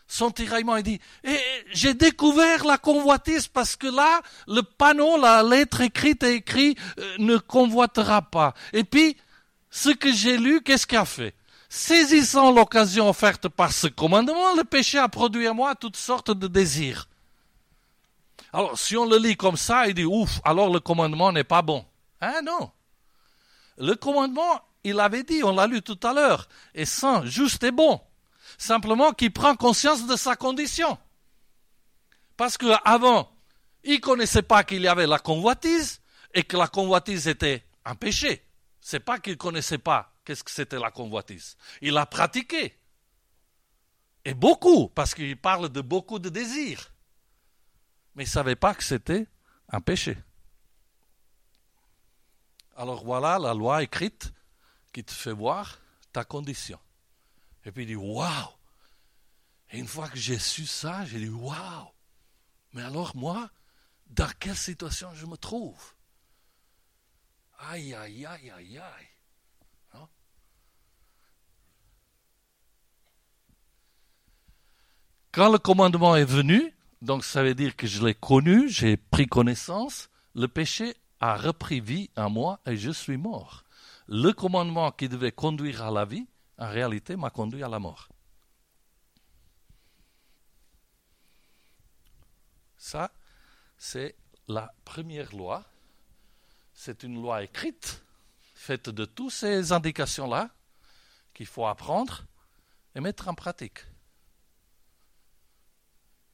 [0.08, 0.78] son tiraillement.
[0.78, 1.39] Il dit, et
[1.71, 7.15] j'ai découvert la convoitise parce que là, le panneau, la lettre écrite est écrit, euh,
[7.17, 8.54] ne convoitera pas.
[8.71, 9.17] Et puis,
[9.75, 11.33] ce que j'ai lu, qu'est-ce qu'il a fait?
[11.67, 16.45] Saisissant l'occasion offerte par ce commandement, le péché a produit en moi toutes sortes de
[16.47, 17.09] désirs.
[18.53, 21.63] Alors, si on le lit comme ça, il dit, ouf, alors le commandement n'est pas
[21.63, 21.83] bon.
[22.21, 22.69] Hein, non.
[23.79, 27.71] Le commandement il avait dit, on l'a lu tout à l'heure, est saint, juste et
[27.71, 27.99] bon.
[28.59, 30.99] Simplement qu'il prend conscience de sa condition.
[32.38, 33.31] Parce qu'avant,
[33.83, 35.99] il ne connaissait pas qu'il y avait la convoitise
[36.36, 38.45] et que la convoitise était un péché.
[38.85, 41.55] C'est pas qu'il ne connaissait pas qu'est-ce que c'était la convoitise.
[41.81, 42.77] Il a pratiqué.
[44.25, 46.91] Et beaucoup, parce qu'il parle de beaucoup de désirs.
[48.13, 49.25] Mais il ne savait pas que c'était
[49.69, 50.17] un péché.
[52.75, 54.33] Alors voilà la loi écrite
[54.91, 55.79] qui te fait voir
[56.11, 56.79] ta condition.
[57.63, 58.49] Et puis il dit Waouh
[59.71, 61.87] Et une fois que j'ai su ça, j'ai dit Waouh
[62.73, 63.49] Mais alors moi,
[64.07, 65.93] dans quelle situation je me trouve?
[67.69, 69.08] Aïe, aïe, aïe, aïe, aïe.
[75.32, 76.71] Quand le commandement est venu,
[77.02, 81.80] donc ça veut dire que je l'ai connu, j'ai pris connaissance, le péché a repris
[81.80, 83.63] vie en moi et je suis mort
[84.08, 88.10] le commandement qui devait conduire à la vie, en réalité, m'a conduit à la mort.
[92.78, 93.12] Ça,
[93.78, 94.15] c'est
[94.47, 95.63] la première loi.
[96.73, 98.03] C'est une loi écrite,
[98.55, 100.49] faite de toutes ces indications-là,
[101.33, 102.25] qu'il faut apprendre
[102.95, 103.79] et mettre en pratique.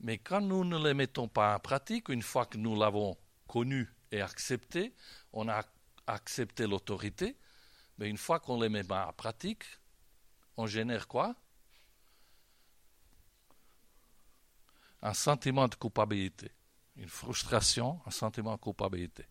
[0.02, 3.94] Mais quand nous ne les mettons pas en pratique, une fois que nous l'avons connu
[4.12, 4.94] et accepté,
[5.34, 5.64] on a
[6.08, 7.38] accepté l'autorité,
[7.98, 9.64] mais une fois qu'on les met en pratique,
[10.56, 11.36] on génère quoi?
[15.02, 16.52] Un sentiment de culpabilité,
[16.96, 19.26] une frustration, un sentiment de culpabilité.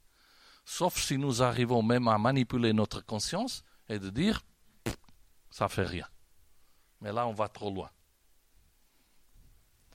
[0.70, 4.42] Sauf si nous arrivons même à manipuler notre conscience et de dire,
[5.48, 6.06] ça fait rien.
[7.00, 7.90] Mais là, on va trop loin.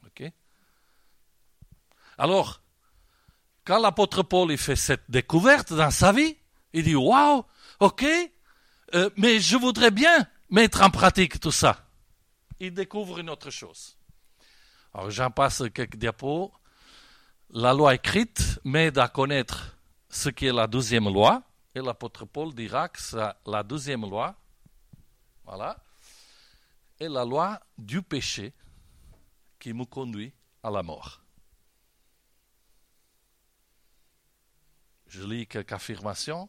[0.03, 0.23] Ok?
[2.17, 2.63] Alors,
[3.63, 6.36] quand l'apôtre Paul fait cette découverte dans sa vie,
[6.73, 7.45] il dit, waouh,
[7.79, 8.03] ok,
[8.95, 11.88] euh, mais je voudrais bien mettre en pratique tout ça.
[12.59, 13.95] Il découvre une autre chose.
[14.91, 16.51] Alors j'en passe quelques diapos.
[17.51, 19.72] La loi écrite m'aide à connaître
[20.13, 21.41] ce qui est la deuxième loi.
[21.76, 22.99] Et l'apôtre Paul dira que
[23.49, 24.36] la deuxième loi,
[25.43, 25.84] voilà,
[26.99, 28.54] est la loi du péché
[29.60, 31.19] qui me conduit à la mort.
[35.08, 36.47] Je lis quelques affirmations.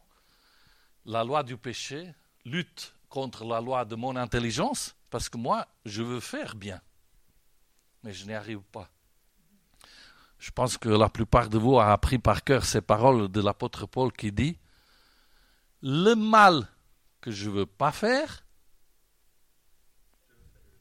[1.05, 2.13] La loi du péché
[2.45, 6.81] lutte contre la loi de mon intelligence, Parce que moi, je veux faire bien,
[8.03, 8.89] mais je n'y arrive pas.
[10.37, 13.85] Je pense que la plupart de vous ont appris par cœur ces paroles de l'apôtre
[13.85, 14.57] Paul qui dit
[15.81, 16.67] Le mal
[17.21, 18.45] que je ne veux pas faire,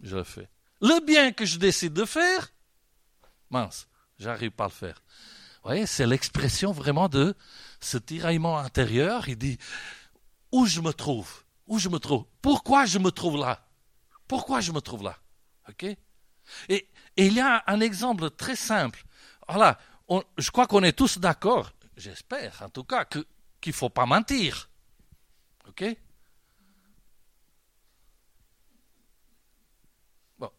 [0.00, 0.48] je le fais.
[0.80, 2.52] Le bien que je décide de faire,
[3.50, 3.88] mince,
[4.18, 5.02] j'arrive pas à le faire.
[5.62, 7.34] Vous voyez, c'est l'expression vraiment de
[7.80, 9.28] ce tiraillement intérieur.
[9.28, 9.58] Il dit
[10.52, 11.42] Où je me trouve?
[11.66, 12.26] Où je me trouve?
[12.42, 13.66] Pourquoi je me trouve là?
[14.28, 15.16] Pourquoi je me trouve là?
[15.68, 15.86] Ok?
[16.68, 19.04] Et, il y a un exemple très simple.
[19.48, 19.78] Voilà,
[20.38, 23.24] je crois qu'on est tous d'accord, j'espère en tout cas, qu'il
[23.66, 24.68] ne faut pas mentir.
[25.68, 25.84] Ok?
[30.38, 30.50] Bon.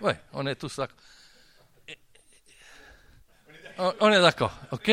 [0.00, 0.96] Oui, on est tous d'accord.
[3.78, 4.90] On est d'accord, ok?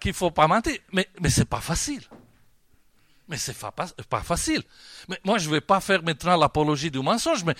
[0.00, 0.78] Qu'il ne faut pas mentir.
[0.92, 2.02] Mais, mais ce n'est pas facile.
[3.28, 4.62] Mais ce n'est pas, pas facile.
[5.08, 7.54] Mais moi, je ne vais pas faire maintenant l'apologie du mensonge, mais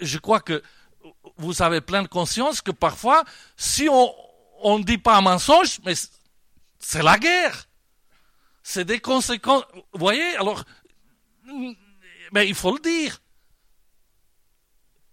[0.00, 0.62] je crois que
[1.36, 3.24] vous avez plein de conscience que parfois,
[3.56, 5.94] si on ne dit pas un mensonge, mais
[6.78, 7.68] c'est la guerre.
[8.62, 9.64] C'est des conséquences.
[9.92, 10.64] Vous voyez, alors,
[12.32, 13.20] mais il faut le dire.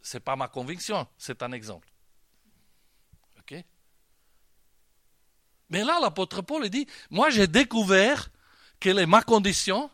[0.02, 1.88] Ce n'est pas ma conviction, c'est un exemple.
[3.40, 3.64] OK?
[5.70, 8.30] Mais là, l'apôtre Paul dit, moi j'ai découvert
[8.80, 9.92] quelle est ma condition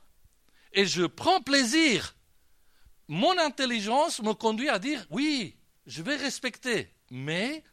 [0.71, 2.15] et je prends plaisir.
[3.07, 7.63] Mon intelligence me conduit à dire, oui, je vais respecter, mais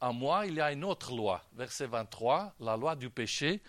[0.00, 1.42] à moi, il y a une autre loi.
[1.54, 3.62] Verset 23, la loi du péché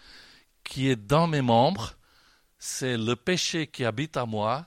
[0.64, 1.94] qui est dans mes membres,
[2.60, 4.66] c'est le péché qui habite à moi.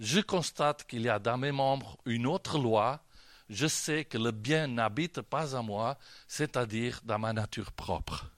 [0.00, 3.00] Je constate qu'il y a dans mes membres une autre loi.
[3.48, 8.30] Je sais que le bien n'habite pas à moi, c'est-à-dire dans ma nature propre.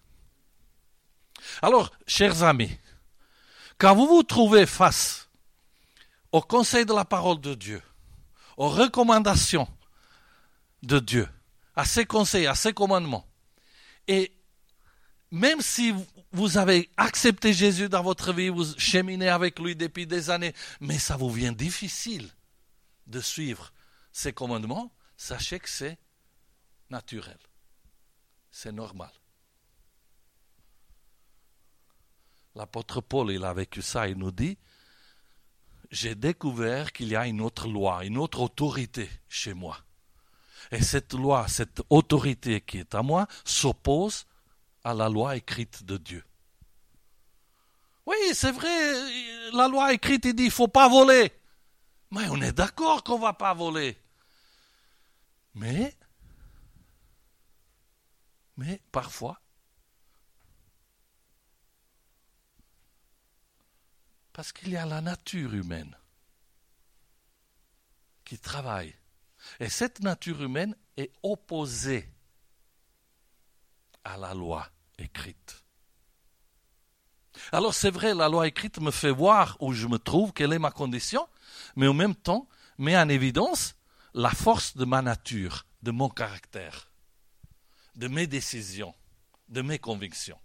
[1.62, 2.77] Alors, chers amis,
[3.79, 5.29] quand vous vous trouvez face
[6.33, 7.83] au conseil de la parole de Dieu,
[8.57, 9.69] aux recommandations
[10.83, 11.29] de Dieu,
[11.75, 13.27] à ses conseils, à ses commandements.
[14.07, 14.33] Et
[15.31, 15.93] même si
[16.33, 20.99] vous avez accepté Jésus dans votre vie, vous cheminez avec lui depuis des années, mais
[20.99, 22.31] ça vous vient difficile
[23.07, 23.73] de suivre
[24.12, 25.99] ses commandements, sachez que c'est
[26.90, 27.38] naturel.
[28.51, 29.11] C'est normal.
[32.55, 34.57] L'apôtre Paul, il a vécu ça, il nous dit,
[35.90, 39.79] j'ai découvert qu'il y a une autre loi, une autre autorité chez moi.
[40.70, 44.27] Et cette loi, cette autorité qui est à moi, s'oppose
[44.83, 46.25] à la loi écrite de Dieu.
[48.07, 51.33] Oui, c'est vrai, la loi écrite il dit il faut pas voler.
[52.11, 53.99] Mais on est d'accord qu'on va pas voler.
[55.55, 55.97] Mais,
[58.57, 59.40] mais parfois,
[64.35, 65.97] Parce qu'il y a la nature humaine
[68.25, 68.92] qui travaille.
[69.61, 72.09] Et cette nature humaine est opposée
[74.03, 74.68] à la loi
[74.99, 75.64] écrite.
[77.53, 80.59] Alors c'est vrai, la loi écrite me fait voir où je me trouve, quelle est
[80.59, 81.29] ma condition,
[81.77, 83.77] mais en même temps met en évidence
[84.14, 86.90] la force de ma nature, de mon caractère,
[87.94, 88.97] de mes décisions,
[89.49, 90.38] de mes convictions.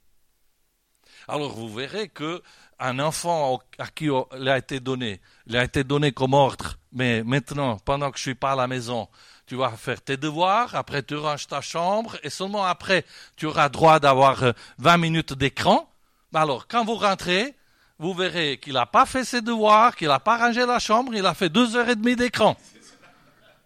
[1.29, 2.41] Alors vous verrez que
[2.79, 7.23] un enfant à qui il a été donné, il a été donné comme ordre, mais
[7.23, 9.07] maintenant, pendant que je suis pas à la maison,
[9.45, 13.69] tu vas faire tes devoirs, après tu ranges ta chambre, et seulement après, tu auras
[13.69, 15.87] droit d'avoir 20 euh, minutes d'écran.
[16.33, 17.55] Alors, quand vous rentrez,
[17.99, 21.25] vous verrez qu'il n'a pas fait ses devoirs, qu'il n'a pas rangé la chambre, il
[21.25, 22.57] a fait deux heures et demie d'écran.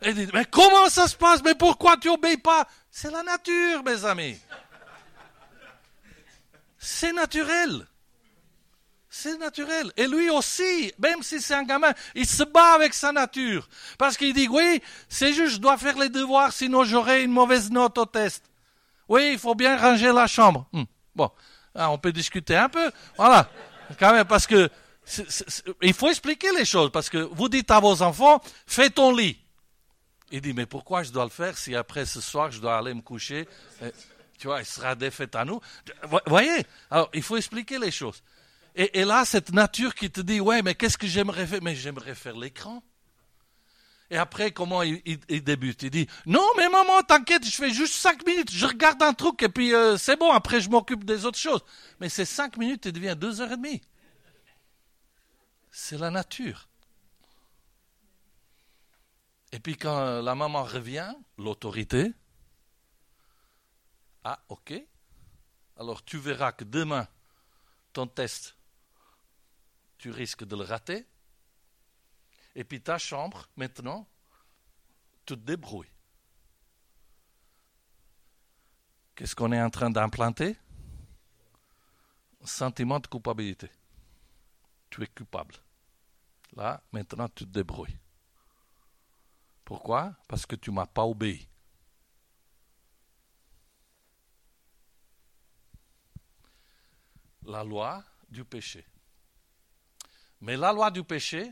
[0.01, 1.41] Et dit, mais comment ça se passe?
[1.45, 2.67] Mais pourquoi tu obéis pas?
[2.91, 4.37] C'est la nature, mes amis.
[6.85, 7.87] C'est naturel.
[9.09, 9.93] C'est naturel.
[9.95, 13.69] Et lui aussi, même si c'est un gamin, il se bat avec sa nature.
[13.97, 17.71] Parce qu'il dit, oui, c'est juste, je dois faire les devoirs, sinon j'aurai une mauvaise
[17.71, 18.43] note au test.
[19.07, 20.67] Oui, il faut bien ranger la chambre.
[20.73, 20.83] Hmm.
[21.15, 21.31] Bon,
[21.73, 22.91] ah, on peut discuter un peu.
[23.15, 23.49] Voilà.
[23.97, 24.69] Quand même, parce que
[25.81, 26.91] il faut expliquer les choses.
[26.91, 29.39] Parce que vous dites à vos enfants, fais ton lit.
[30.31, 32.93] Il dit, mais pourquoi je dois le faire si après ce soir je dois aller
[32.93, 33.47] me coucher?
[34.43, 35.61] Tu vois, il sera défait à nous.
[36.03, 38.21] Vous voyez Alors, il faut expliquer les choses.
[38.75, 41.61] Et, là, cette nature qui te dit, ouais, mais qu'est-ce que j'aimerais faire?
[41.61, 42.83] Mais j'aimerais faire l'écran.
[44.11, 45.83] Et après, comment il, débute?
[45.83, 49.41] Il dit, non, mais maman, t'inquiète, je fais juste cinq minutes, je regarde un truc
[49.43, 51.63] et puis euh, c'est bon, après je m'occupe des autres choses.
[52.01, 53.79] Mais ces cinq minutes, il devient deux heures et demie.
[55.71, 56.67] C'est la nature.
[59.53, 62.11] Et puis quand la maman revient, l'autorité,
[64.23, 64.73] ah, ok.
[65.77, 67.07] Alors tu verras que demain,
[67.91, 68.55] ton test,
[69.97, 71.05] tu risques de le rater.
[72.55, 74.07] Et puis ta chambre, maintenant,
[75.25, 75.89] tu te débrouilles.
[79.15, 80.57] Qu'est-ce qu'on est en train d'implanter?
[82.43, 83.69] Sentiment de culpabilité.
[84.89, 85.55] Tu es coupable.
[86.55, 87.97] Là, maintenant, tu te débrouilles.
[89.63, 90.13] Pourquoi?
[90.27, 91.47] Parce que tu ne m'as pas obéi.
[97.45, 98.85] La loi du péché.
[100.41, 101.51] Mais la loi du péché,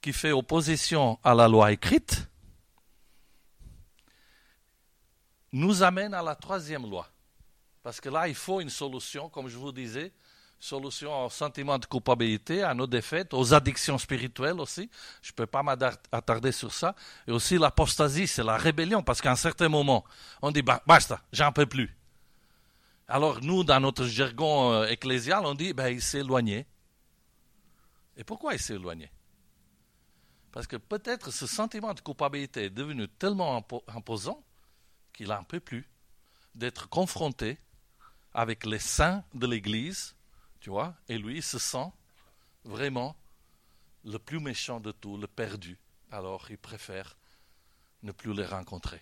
[0.00, 2.28] qui fait opposition à la loi écrite,
[5.52, 7.08] nous amène à la troisième loi.
[7.82, 10.12] Parce que là, il faut une solution, comme je vous disais,
[10.58, 14.90] solution au sentiment de culpabilité, à nos défaites, aux addictions spirituelles aussi.
[15.22, 16.94] Je ne peux pas m'attarder sur ça.
[17.26, 20.04] Et aussi l'apostasie, c'est la rébellion, parce qu'à un certain moment,
[20.42, 21.94] on dit, bah, basta, j'en peux plus.
[23.06, 26.66] Alors nous, dans notre jargon euh, ecclésial, on dit, ben, il s'est éloigné.
[28.16, 29.10] Et pourquoi il s'est éloigné
[30.52, 34.42] Parce que peut-être ce sentiment de culpabilité est devenu tellement imposant
[35.12, 35.88] qu'il n'en peut plus
[36.54, 37.58] d'être confronté
[38.32, 40.14] avec les saints de l'Église,
[40.60, 41.92] tu vois, et lui se sent
[42.64, 43.16] vraiment
[44.04, 45.78] le plus méchant de tous, le perdu.
[46.10, 47.16] Alors il préfère
[48.02, 49.00] ne plus les rencontrer.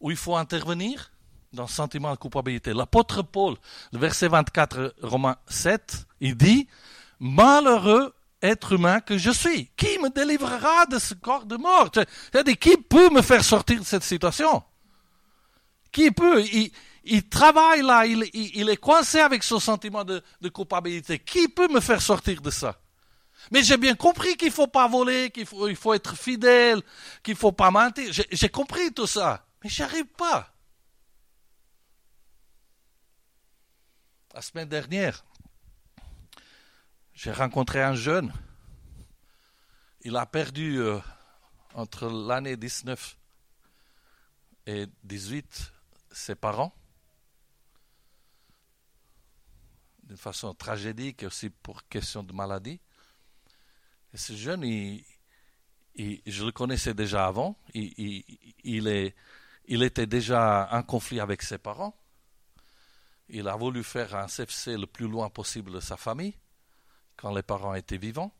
[0.00, 1.12] Où il faut intervenir?
[1.52, 2.72] Le sentiment de culpabilité.
[2.72, 3.56] L'apôtre Paul,
[3.92, 6.68] le verset 24, Romains 7, il dit
[7.18, 9.70] Malheureux être humain que je suis.
[9.76, 13.84] Qui me délivrera de ce corps de mort C'est-à-dire, qui peut me faire sortir de
[13.84, 14.62] cette situation?
[15.92, 16.42] Qui peut?
[17.02, 20.22] Il, travaille là, il, est coincé avec ce sentiment de,
[20.54, 21.18] culpabilité.
[21.18, 22.76] Qui peut me faire sortir de ça?
[23.50, 26.82] Mais j'ai bien compris qu'il ne faut pas voler, qu'il faut, être fidèle,
[27.22, 28.12] qu'il ne faut pas mentir.
[28.30, 29.44] J'ai compris tout ça.
[29.64, 30.52] Mais j'y arrive pas.
[34.32, 35.24] La semaine dernière,
[37.14, 38.32] j'ai rencontré un jeune.
[40.02, 41.00] Il a perdu euh,
[41.74, 43.18] entre l'année 19
[44.68, 45.72] et 18
[46.12, 46.72] ses parents.
[50.04, 52.78] D'une façon tragédique aussi pour question de maladie.
[54.14, 54.62] Et ce jeune,
[55.96, 57.56] je le connaissais déjà avant.
[57.74, 59.02] Il
[59.66, 61.99] était déjà en conflit avec ses parents.
[63.32, 66.34] Il a voulu faire un CFC le plus loin possible de sa famille
[67.16, 68.34] quand les parents étaient vivants.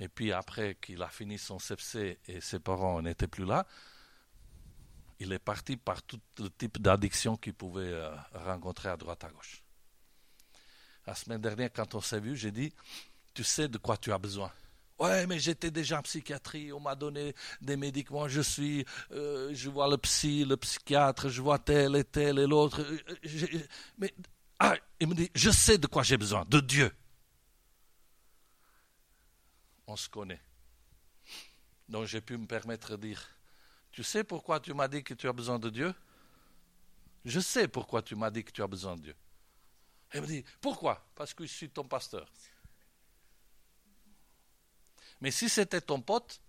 [0.00, 3.66] Et puis après qu'il a fini son CFC et ses parents n'étaient plus là,
[5.20, 9.30] il est parti par tout le type d'addiction qu'il pouvait euh, rencontrer à droite à
[9.30, 9.62] gauche.
[11.06, 12.72] La semaine dernière, quand on s'est vu, j'ai dit,
[13.32, 14.50] tu sais de quoi tu as besoin.
[15.04, 19.68] Ouais, mais j'étais déjà en psychiatrie, on m'a donné des médicaments, je suis, euh, je
[19.68, 22.80] vois le psy, le psychiatre, je vois tel et tel et l'autre.
[22.80, 23.58] Euh,
[23.98, 24.14] mais,
[24.58, 26.90] ah, il me dit, je sais de quoi j'ai besoin, de Dieu
[29.86, 30.40] on se connaît.
[31.88, 33.22] Donc j'ai pu me permettre de dire,
[33.92, 35.94] tu sais pourquoi tu m'as dit que tu as besoin de Dieu?
[37.24, 39.16] Je sais pourquoi tu m'as dit que tu as besoin de Dieu.
[40.10, 41.04] Elle me dit, pourquoi?
[41.14, 42.30] Parce que je suis ton pasteur.
[45.24, 46.42] Mais si c'était ton pote,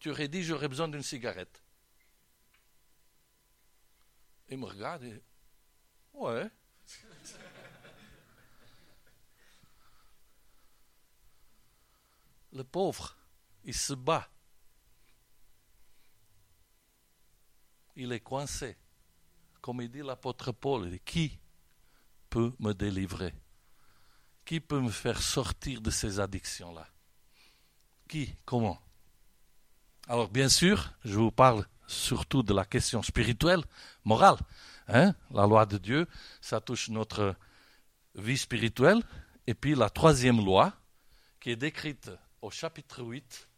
[0.00, 1.62] tu aurais dit, j'aurais besoin d'une cigarette.
[4.48, 5.22] Il me regarde et,
[6.14, 6.50] ouais.
[12.52, 13.14] le pauvre,
[13.62, 14.26] il se bat.
[17.94, 18.78] Il est coincé.
[19.60, 21.38] Comme il dit l'apôtre Paul, qui
[22.30, 23.34] peut me délivrer?
[24.46, 26.88] Qui peut me faire sortir de ces addictions-là?
[28.08, 28.34] Qui?
[28.44, 28.78] Comment?
[30.08, 33.62] Alors bien sûr, je vous parle surtout de la question spirituelle,
[34.04, 34.38] morale.
[34.88, 35.14] Hein?
[35.30, 36.06] La loi de Dieu,
[36.40, 37.34] ça touche notre
[38.14, 39.02] vie spirituelle.
[39.46, 40.72] Et puis la troisième loi,
[41.40, 42.10] qui est décrite
[42.42, 43.48] au chapitre 8,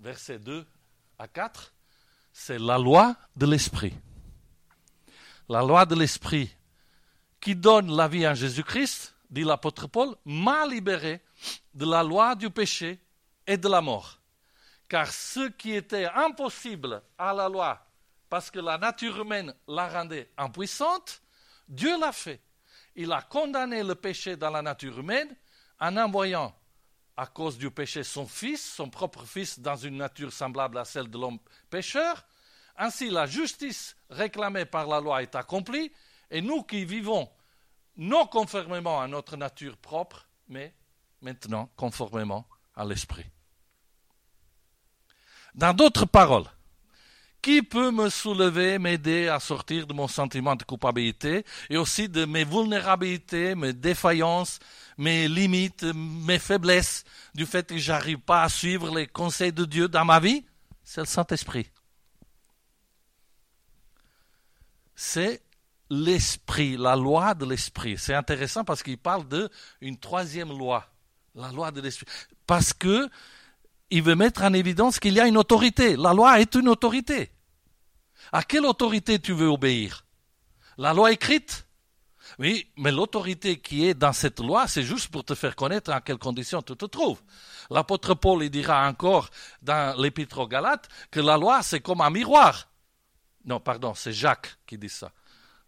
[0.00, 0.66] versets 2
[1.18, 1.72] à 4,
[2.32, 3.94] c'est la loi de l'Esprit.
[5.48, 6.50] La loi de l'Esprit
[7.40, 11.20] qui donne la vie en Jésus-Christ, dit l'apôtre Paul, m'a libéré
[11.74, 12.98] de la loi du péché
[13.46, 14.18] et de la mort.
[14.88, 17.86] Car ce qui était impossible à la loi,
[18.28, 21.22] parce que la nature humaine la rendait impuissante,
[21.68, 22.40] Dieu l'a fait.
[22.96, 25.34] Il a condamné le péché dans la nature humaine
[25.80, 26.54] en envoyant
[27.16, 31.08] à cause du péché son fils, son propre fils, dans une nature semblable à celle
[31.08, 31.38] de l'homme
[31.70, 32.24] pécheur.
[32.76, 35.92] Ainsi, la justice réclamée par la loi est accomplie,
[36.30, 37.30] et nous qui vivons
[37.96, 40.74] non conformément à notre nature propre, mais
[41.20, 42.46] maintenant conformément
[42.76, 43.26] à l'esprit.
[45.54, 46.46] Dans d'autres paroles,
[47.44, 52.24] qui peut me soulever, m'aider à sortir de mon sentiment de culpabilité et aussi de
[52.24, 54.58] mes vulnérabilités, mes défaillances,
[54.96, 57.04] mes limites, mes faiblesses,
[57.34, 60.42] du fait que j'arrive pas à suivre les conseils de Dieu dans ma vie?
[60.82, 61.68] C'est le Saint-Esprit.
[64.96, 65.42] C'est
[65.90, 67.98] l'esprit, la loi de l'esprit.
[67.98, 69.26] C'est intéressant parce qu'il parle
[69.82, 70.88] d'une troisième loi,
[71.34, 72.06] la loi de l'esprit.
[72.46, 73.08] Parce que
[73.90, 75.96] il veut mettre en évidence qu'il y a une autorité.
[75.96, 77.30] La loi est une autorité.
[78.32, 80.04] À quelle autorité tu veux obéir?
[80.78, 81.66] La loi écrite?
[82.38, 86.00] Oui, mais l'autorité qui est dans cette loi, c'est juste pour te faire connaître en
[86.00, 87.20] quelles conditions tu te trouves.
[87.70, 89.30] L'apôtre Paul il dira encore
[89.62, 92.68] dans l'épître aux Galates que la loi, c'est comme un miroir.
[93.44, 95.12] Non, pardon, c'est Jacques qui dit ça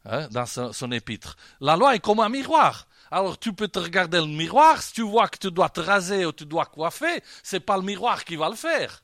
[0.04, 1.36] hein, dans son, épître.
[1.60, 2.86] La loi est comme un miroir.
[3.10, 6.26] Alors tu peux te regarder le miroir, si tu vois que tu dois te raser
[6.26, 9.02] ou tu dois coiffer, c'est pas le miroir qui va le faire.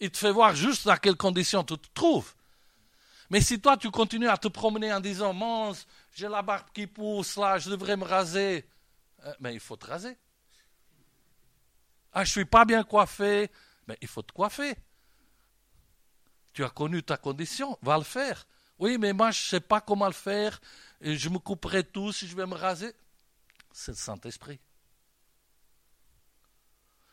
[0.00, 2.34] Il te fait voir juste dans quelles conditions tu te trouves.
[3.30, 6.86] Mais si toi tu continues à te promener en disant mange, j'ai la barbe qui
[6.86, 8.66] pousse là, je devrais me raser,
[9.24, 10.18] euh, mais il faut te raser.
[12.12, 13.50] Ah, je suis pas bien coiffé,
[13.86, 14.74] mais il faut te coiffer.
[16.52, 18.46] Tu as connu ta condition, va le faire.
[18.82, 20.60] Oui, mais moi je ne sais pas comment le faire,
[21.00, 22.92] et je me couperai tout si je vais me raser.
[23.72, 24.58] C'est le Saint-Esprit.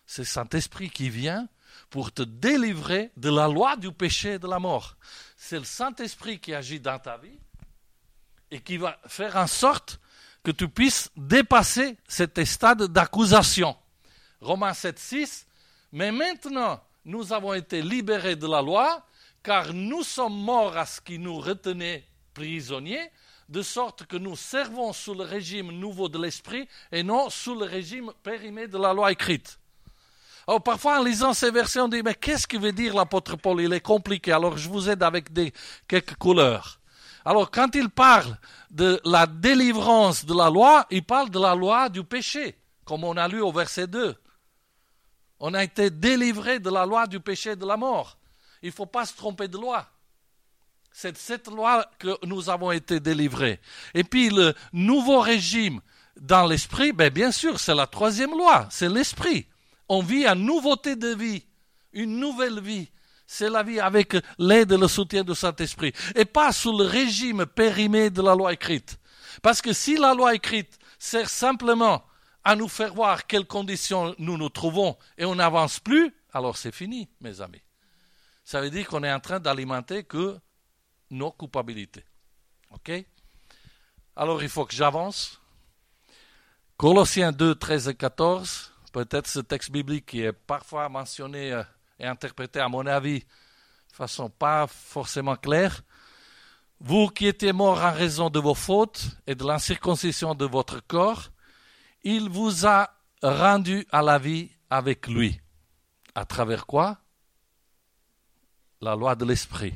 [0.07, 1.47] C'est le Saint-Esprit qui vient
[1.91, 4.97] pour te délivrer de la loi du péché et de la mort.
[5.37, 7.37] C'est le Saint-Esprit qui agit dans ta vie
[8.49, 9.99] et qui va faire en sorte
[10.41, 13.77] que tu puisses dépasser cet stade d'accusation.
[14.41, 15.47] Romains 7, 6.
[15.91, 19.05] Mais maintenant, nous avons été libérés de la loi,
[19.43, 23.11] car nous sommes morts à ce qui nous retenait prisonniers,
[23.49, 27.65] de sorte que nous servons sous le régime nouveau de l'esprit et non sous le
[27.65, 29.59] régime périmé de la loi écrite.
[30.47, 33.61] Alors, parfois, en lisant ces versets, on dit, mais qu'est-ce que veut dire l'apôtre Paul?
[33.61, 34.31] Il est compliqué.
[34.31, 35.27] Alors, je vous aide avec
[35.87, 36.79] quelques couleurs.
[37.23, 38.37] Alors, quand il parle
[38.71, 43.17] de la délivrance de la loi, il parle de la loi du péché, comme on
[43.17, 44.15] a lu au verset 2.
[45.39, 48.17] On a été délivré de la loi du péché et de la mort.
[48.61, 49.87] Il ne faut pas se tromper de loi.
[50.91, 53.59] C'est cette loi que nous avons été délivrés.
[53.93, 55.81] Et puis le nouveau régime
[56.19, 59.47] dans l'esprit, ben bien sûr, c'est la troisième loi, c'est l'esprit
[59.89, 61.43] on vit une nouveauté de vie,
[61.91, 62.89] une nouvelle vie.
[63.25, 65.93] C'est la vie avec l'aide et le soutien du Saint-Esprit.
[66.15, 68.97] Et pas sous le régime périmé de la loi écrite.
[69.41, 72.03] Parce que si la loi écrite sert simplement
[72.43, 76.73] à nous faire voir quelles conditions nous nous trouvons et on n'avance plus, alors c'est
[76.73, 77.61] fini, mes amis.
[78.49, 80.39] Ça veut dire qu'on est en train d'alimenter que
[81.11, 82.03] nos culpabilités.
[82.71, 82.91] OK?
[84.15, 85.39] Alors il faut que j'avance.
[86.75, 91.61] Colossiens 2, 13 et 14 peut-être ce texte biblique qui est parfois mentionné euh,
[91.99, 93.25] et interprété, à mon avis, de
[93.93, 95.83] façon pas forcément claire.
[96.79, 101.29] Vous qui étiez morts en raison de vos fautes et de l'incirconcision de votre corps,
[102.01, 102.89] il vous a
[103.21, 105.39] rendu à la vie avec lui.
[106.15, 106.97] À travers quoi?
[108.81, 109.73] La loi de l'esprit.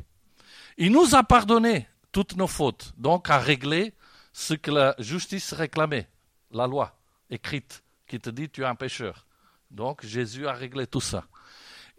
[0.77, 3.93] Il nous a pardonné toutes nos fautes, donc a réglé
[4.31, 6.09] ce que la justice réclamait,
[6.51, 6.97] la loi
[7.29, 9.25] écrite qui te dit tu es un pécheur.
[9.69, 11.25] Donc Jésus a réglé tout ça.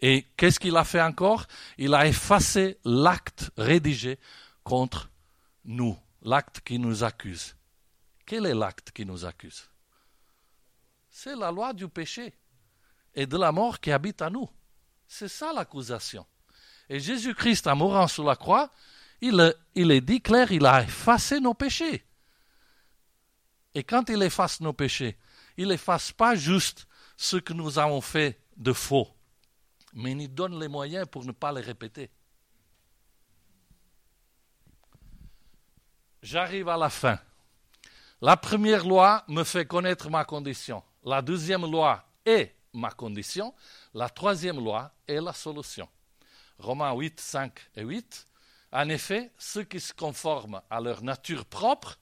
[0.01, 1.47] Et qu'est-ce qu'il a fait encore?
[1.79, 4.19] Il a effacé l'acte rédigé
[4.63, 5.11] contre
[5.65, 7.57] nous, l'acte qui nous accuse.
[8.27, 9.69] Quel est l'acte qui nous accuse?
[11.11, 12.35] C'est la loi du péché
[13.15, 14.49] et de la mort qui habite à nous.
[15.07, 16.27] C'est ça l'accusation.
[16.89, 18.71] Et Jésus-Christ, en mourant sur la croix,
[19.21, 22.05] il, il est dit clair, il a effacé nos péchés.
[23.75, 25.17] Et quand il efface nos péchés,
[25.57, 29.09] il n'efface pas juste ce que nous avons fait de faux,
[29.95, 32.11] mais il nous donne les moyens pour ne pas les répéter.
[36.23, 37.19] J'arrive à la fin.
[38.21, 40.83] La première loi me fait connaître ma condition.
[41.05, 43.55] La deuxième loi est ma condition.
[43.93, 45.89] La troisième loi est la solution.
[46.59, 48.27] Romains 8, 5 et 8.
[48.73, 51.99] En effet, ceux qui se conforment à leur nature propre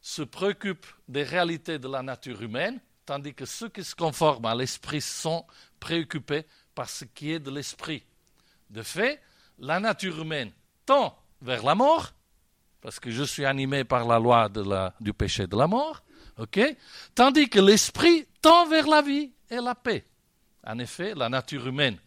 [0.00, 4.54] se préoccupent des réalités de la nature humaine, tandis que ceux qui se conforment à
[4.54, 5.46] l'esprit sont
[5.80, 8.04] préoccupés par ce qui est de l'esprit.
[8.70, 9.20] De fait,
[9.58, 10.52] la nature humaine
[10.86, 12.12] tend vers la mort,
[12.80, 14.48] parce que je suis animé par la loi
[15.00, 16.02] du péché de la mort,
[17.14, 20.04] tandis que l'esprit tend vers la vie et la paix.
[20.66, 21.98] En effet, la nature humaine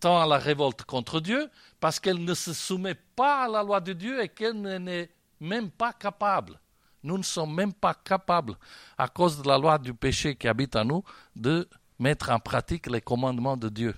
[0.00, 3.80] tend à la révolte contre Dieu parce qu'elle ne se soumet pas à la loi
[3.80, 6.58] de Dieu et qu'elle n'est même pas capable
[7.02, 8.56] nous ne sommes même pas capables,
[8.98, 12.86] à cause de la loi du péché qui habite en nous, de mettre en pratique
[12.86, 13.94] les commandements de Dieu.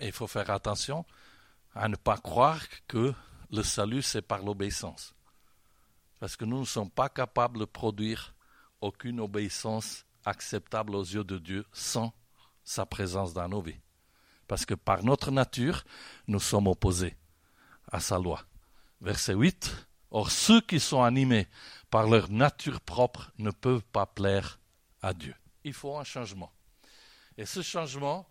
[0.00, 1.04] Il faut faire attention
[1.74, 3.12] à ne pas croire que
[3.50, 5.14] le salut, c'est par l'obéissance.
[6.18, 8.34] Parce que nous ne sommes pas capables de produire
[8.80, 12.12] aucune obéissance acceptable aux yeux de Dieu sans
[12.64, 13.80] sa présence dans nos vies.
[14.46, 15.84] Parce que par notre nature,
[16.26, 17.16] nous sommes opposés
[17.90, 18.42] à sa loi.
[19.00, 19.88] Verset 8.
[20.10, 21.48] Or, ceux qui sont animés
[21.90, 24.58] par leur nature propre ne peuvent pas plaire
[25.00, 25.34] à Dieu.
[25.64, 26.52] Il faut un changement.
[27.38, 28.28] Et ce changement,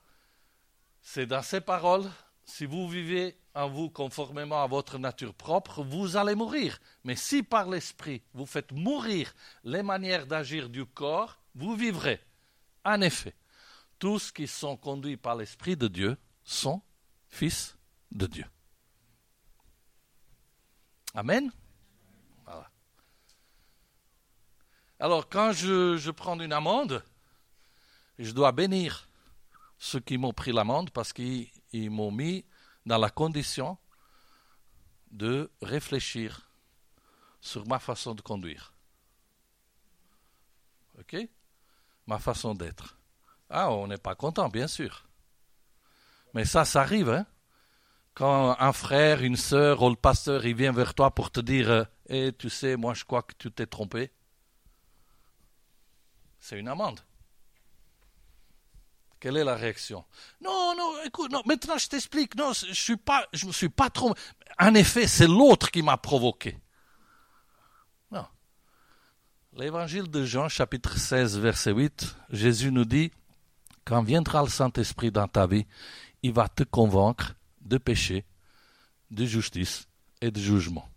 [1.01, 2.09] c'est dans ces paroles,
[2.45, 6.79] si vous vivez en vous conformément à votre nature propre, vous allez mourir.
[7.03, 9.33] Mais si par l'esprit vous faites mourir
[9.63, 12.21] les manières d'agir du corps, vous vivrez.
[12.83, 13.35] En effet,
[13.99, 16.81] tous qui sont conduits par l'esprit de Dieu sont
[17.29, 17.77] fils
[18.11, 18.45] de Dieu.
[21.13, 21.51] Amen.
[24.99, 27.03] Alors, quand je, je prends une amende,
[28.19, 29.09] je dois bénir
[29.79, 32.45] ceux qui m'ont pris l'amende parce qu'ils m'ont mis
[32.85, 33.79] dans la condition
[35.09, 36.51] de réfléchir
[37.41, 38.73] sur ma façon de conduire.
[40.99, 41.15] OK?
[42.11, 42.97] Ma façon d'être.
[43.49, 45.07] Ah, on n'est pas content, bien sûr.
[46.33, 47.25] Mais ça, ça arrive, hein
[48.15, 51.85] Quand un frère, une sœur ou le pasteur, il vient vers toi pour te dire
[52.09, 54.11] Eh, tu sais, moi je crois que tu t'es trompé.
[56.37, 56.99] C'est une amende.
[59.21, 60.03] Quelle est la réaction?
[60.41, 62.35] Non, non, écoute, maintenant je t'explique.
[62.35, 64.13] Non, je suis pas, me suis pas trop.
[64.59, 66.59] En effet, c'est l'autre qui m'a provoqué.
[69.61, 73.11] L'évangile de Jean, chapitre 16, verset 8, Jésus nous dit
[73.85, 75.67] quand viendra le Saint-Esprit dans ta vie,
[76.23, 78.25] il va te convaincre de péché,
[79.11, 79.87] de justice
[80.19, 80.89] et de jugement.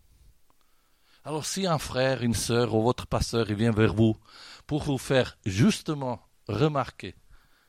[1.25, 4.17] Alors si un frère, une sœur ou votre pasteur vient vers vous
[4.67, 7.15] pour vous faire justement remarquer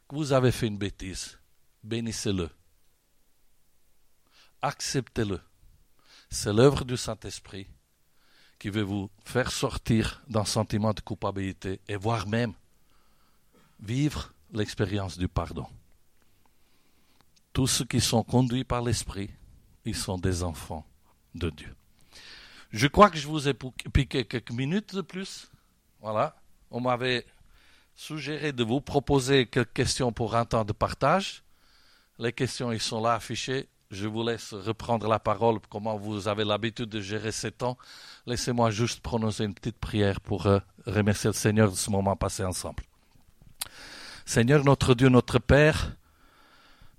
[0.07, 1.37] que vous avez fait une bêtise,
[1.83, 2.49] bénissez-le.
[4.61, 5.41] Acceptez-le.
[6.29, 7.67] C'est l'œuvre du Saint-Esprit
[8.59, 12.53] qui veut vous faire sortir d'un sentiment de culpabilité et voire même
[13.79, 15.67] vivre l'expérience du pardon.
[17.53, 19.29] Tous ceux qui sont conduits par l'Esprit,
[19.85, 20.85] ils sont des enfants
[21.35, 21.75] de Dieu.
[22.71, 25.49] Je crois que je vous ai piqué quelques minutes de plus.
[26.01, 26.35] Voilà.
[26.71, 27.25] On m'avait
[27.95, 31.43] suggérer de vous proposer quelques questions pour un temps de partage.
[32.19, 33.69] Les questions, ils sont là affichées.
[33.91, 37.77] Je vous laisse reprendre la parole, comment vous avez l'habitude de gérer ces temps.
[38.25, 42.43] Laissez-moi juste prononcer une petite prière pour euh, remercier le Seigneur de ce moment passé
[42.43, 42.83] ensemble.
[44.25, 45.95] Seigneur, notre Dieu, notre Père,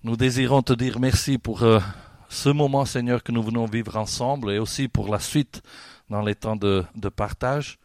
[0.05, 1.81] nous désirons te dire merci pour euh,
[2.29, 5.63] ce moment, Seigneur, que nous venons vivre ensemble et aussi pour la suite
[6.09, 7.79] dans les temps de, de partage.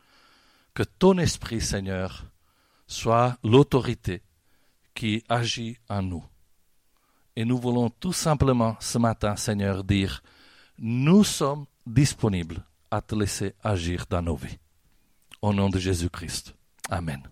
[0.75, 2.25] Que ton esprit, Seigneur,
[2.85, 4.21] soit l'autorité
[4.93, 6.23] qui agit en nous.
[7.35, 10.21] Et nous voulons tout simplement ce matin, Seigneur, dire,
[10.77, 14.59] nous sommes disponibles à te laisser agir dans nos vies.
[15.41, 16.53] Au nom de Jésus-Christ.
[16.89, 17.30] Amen.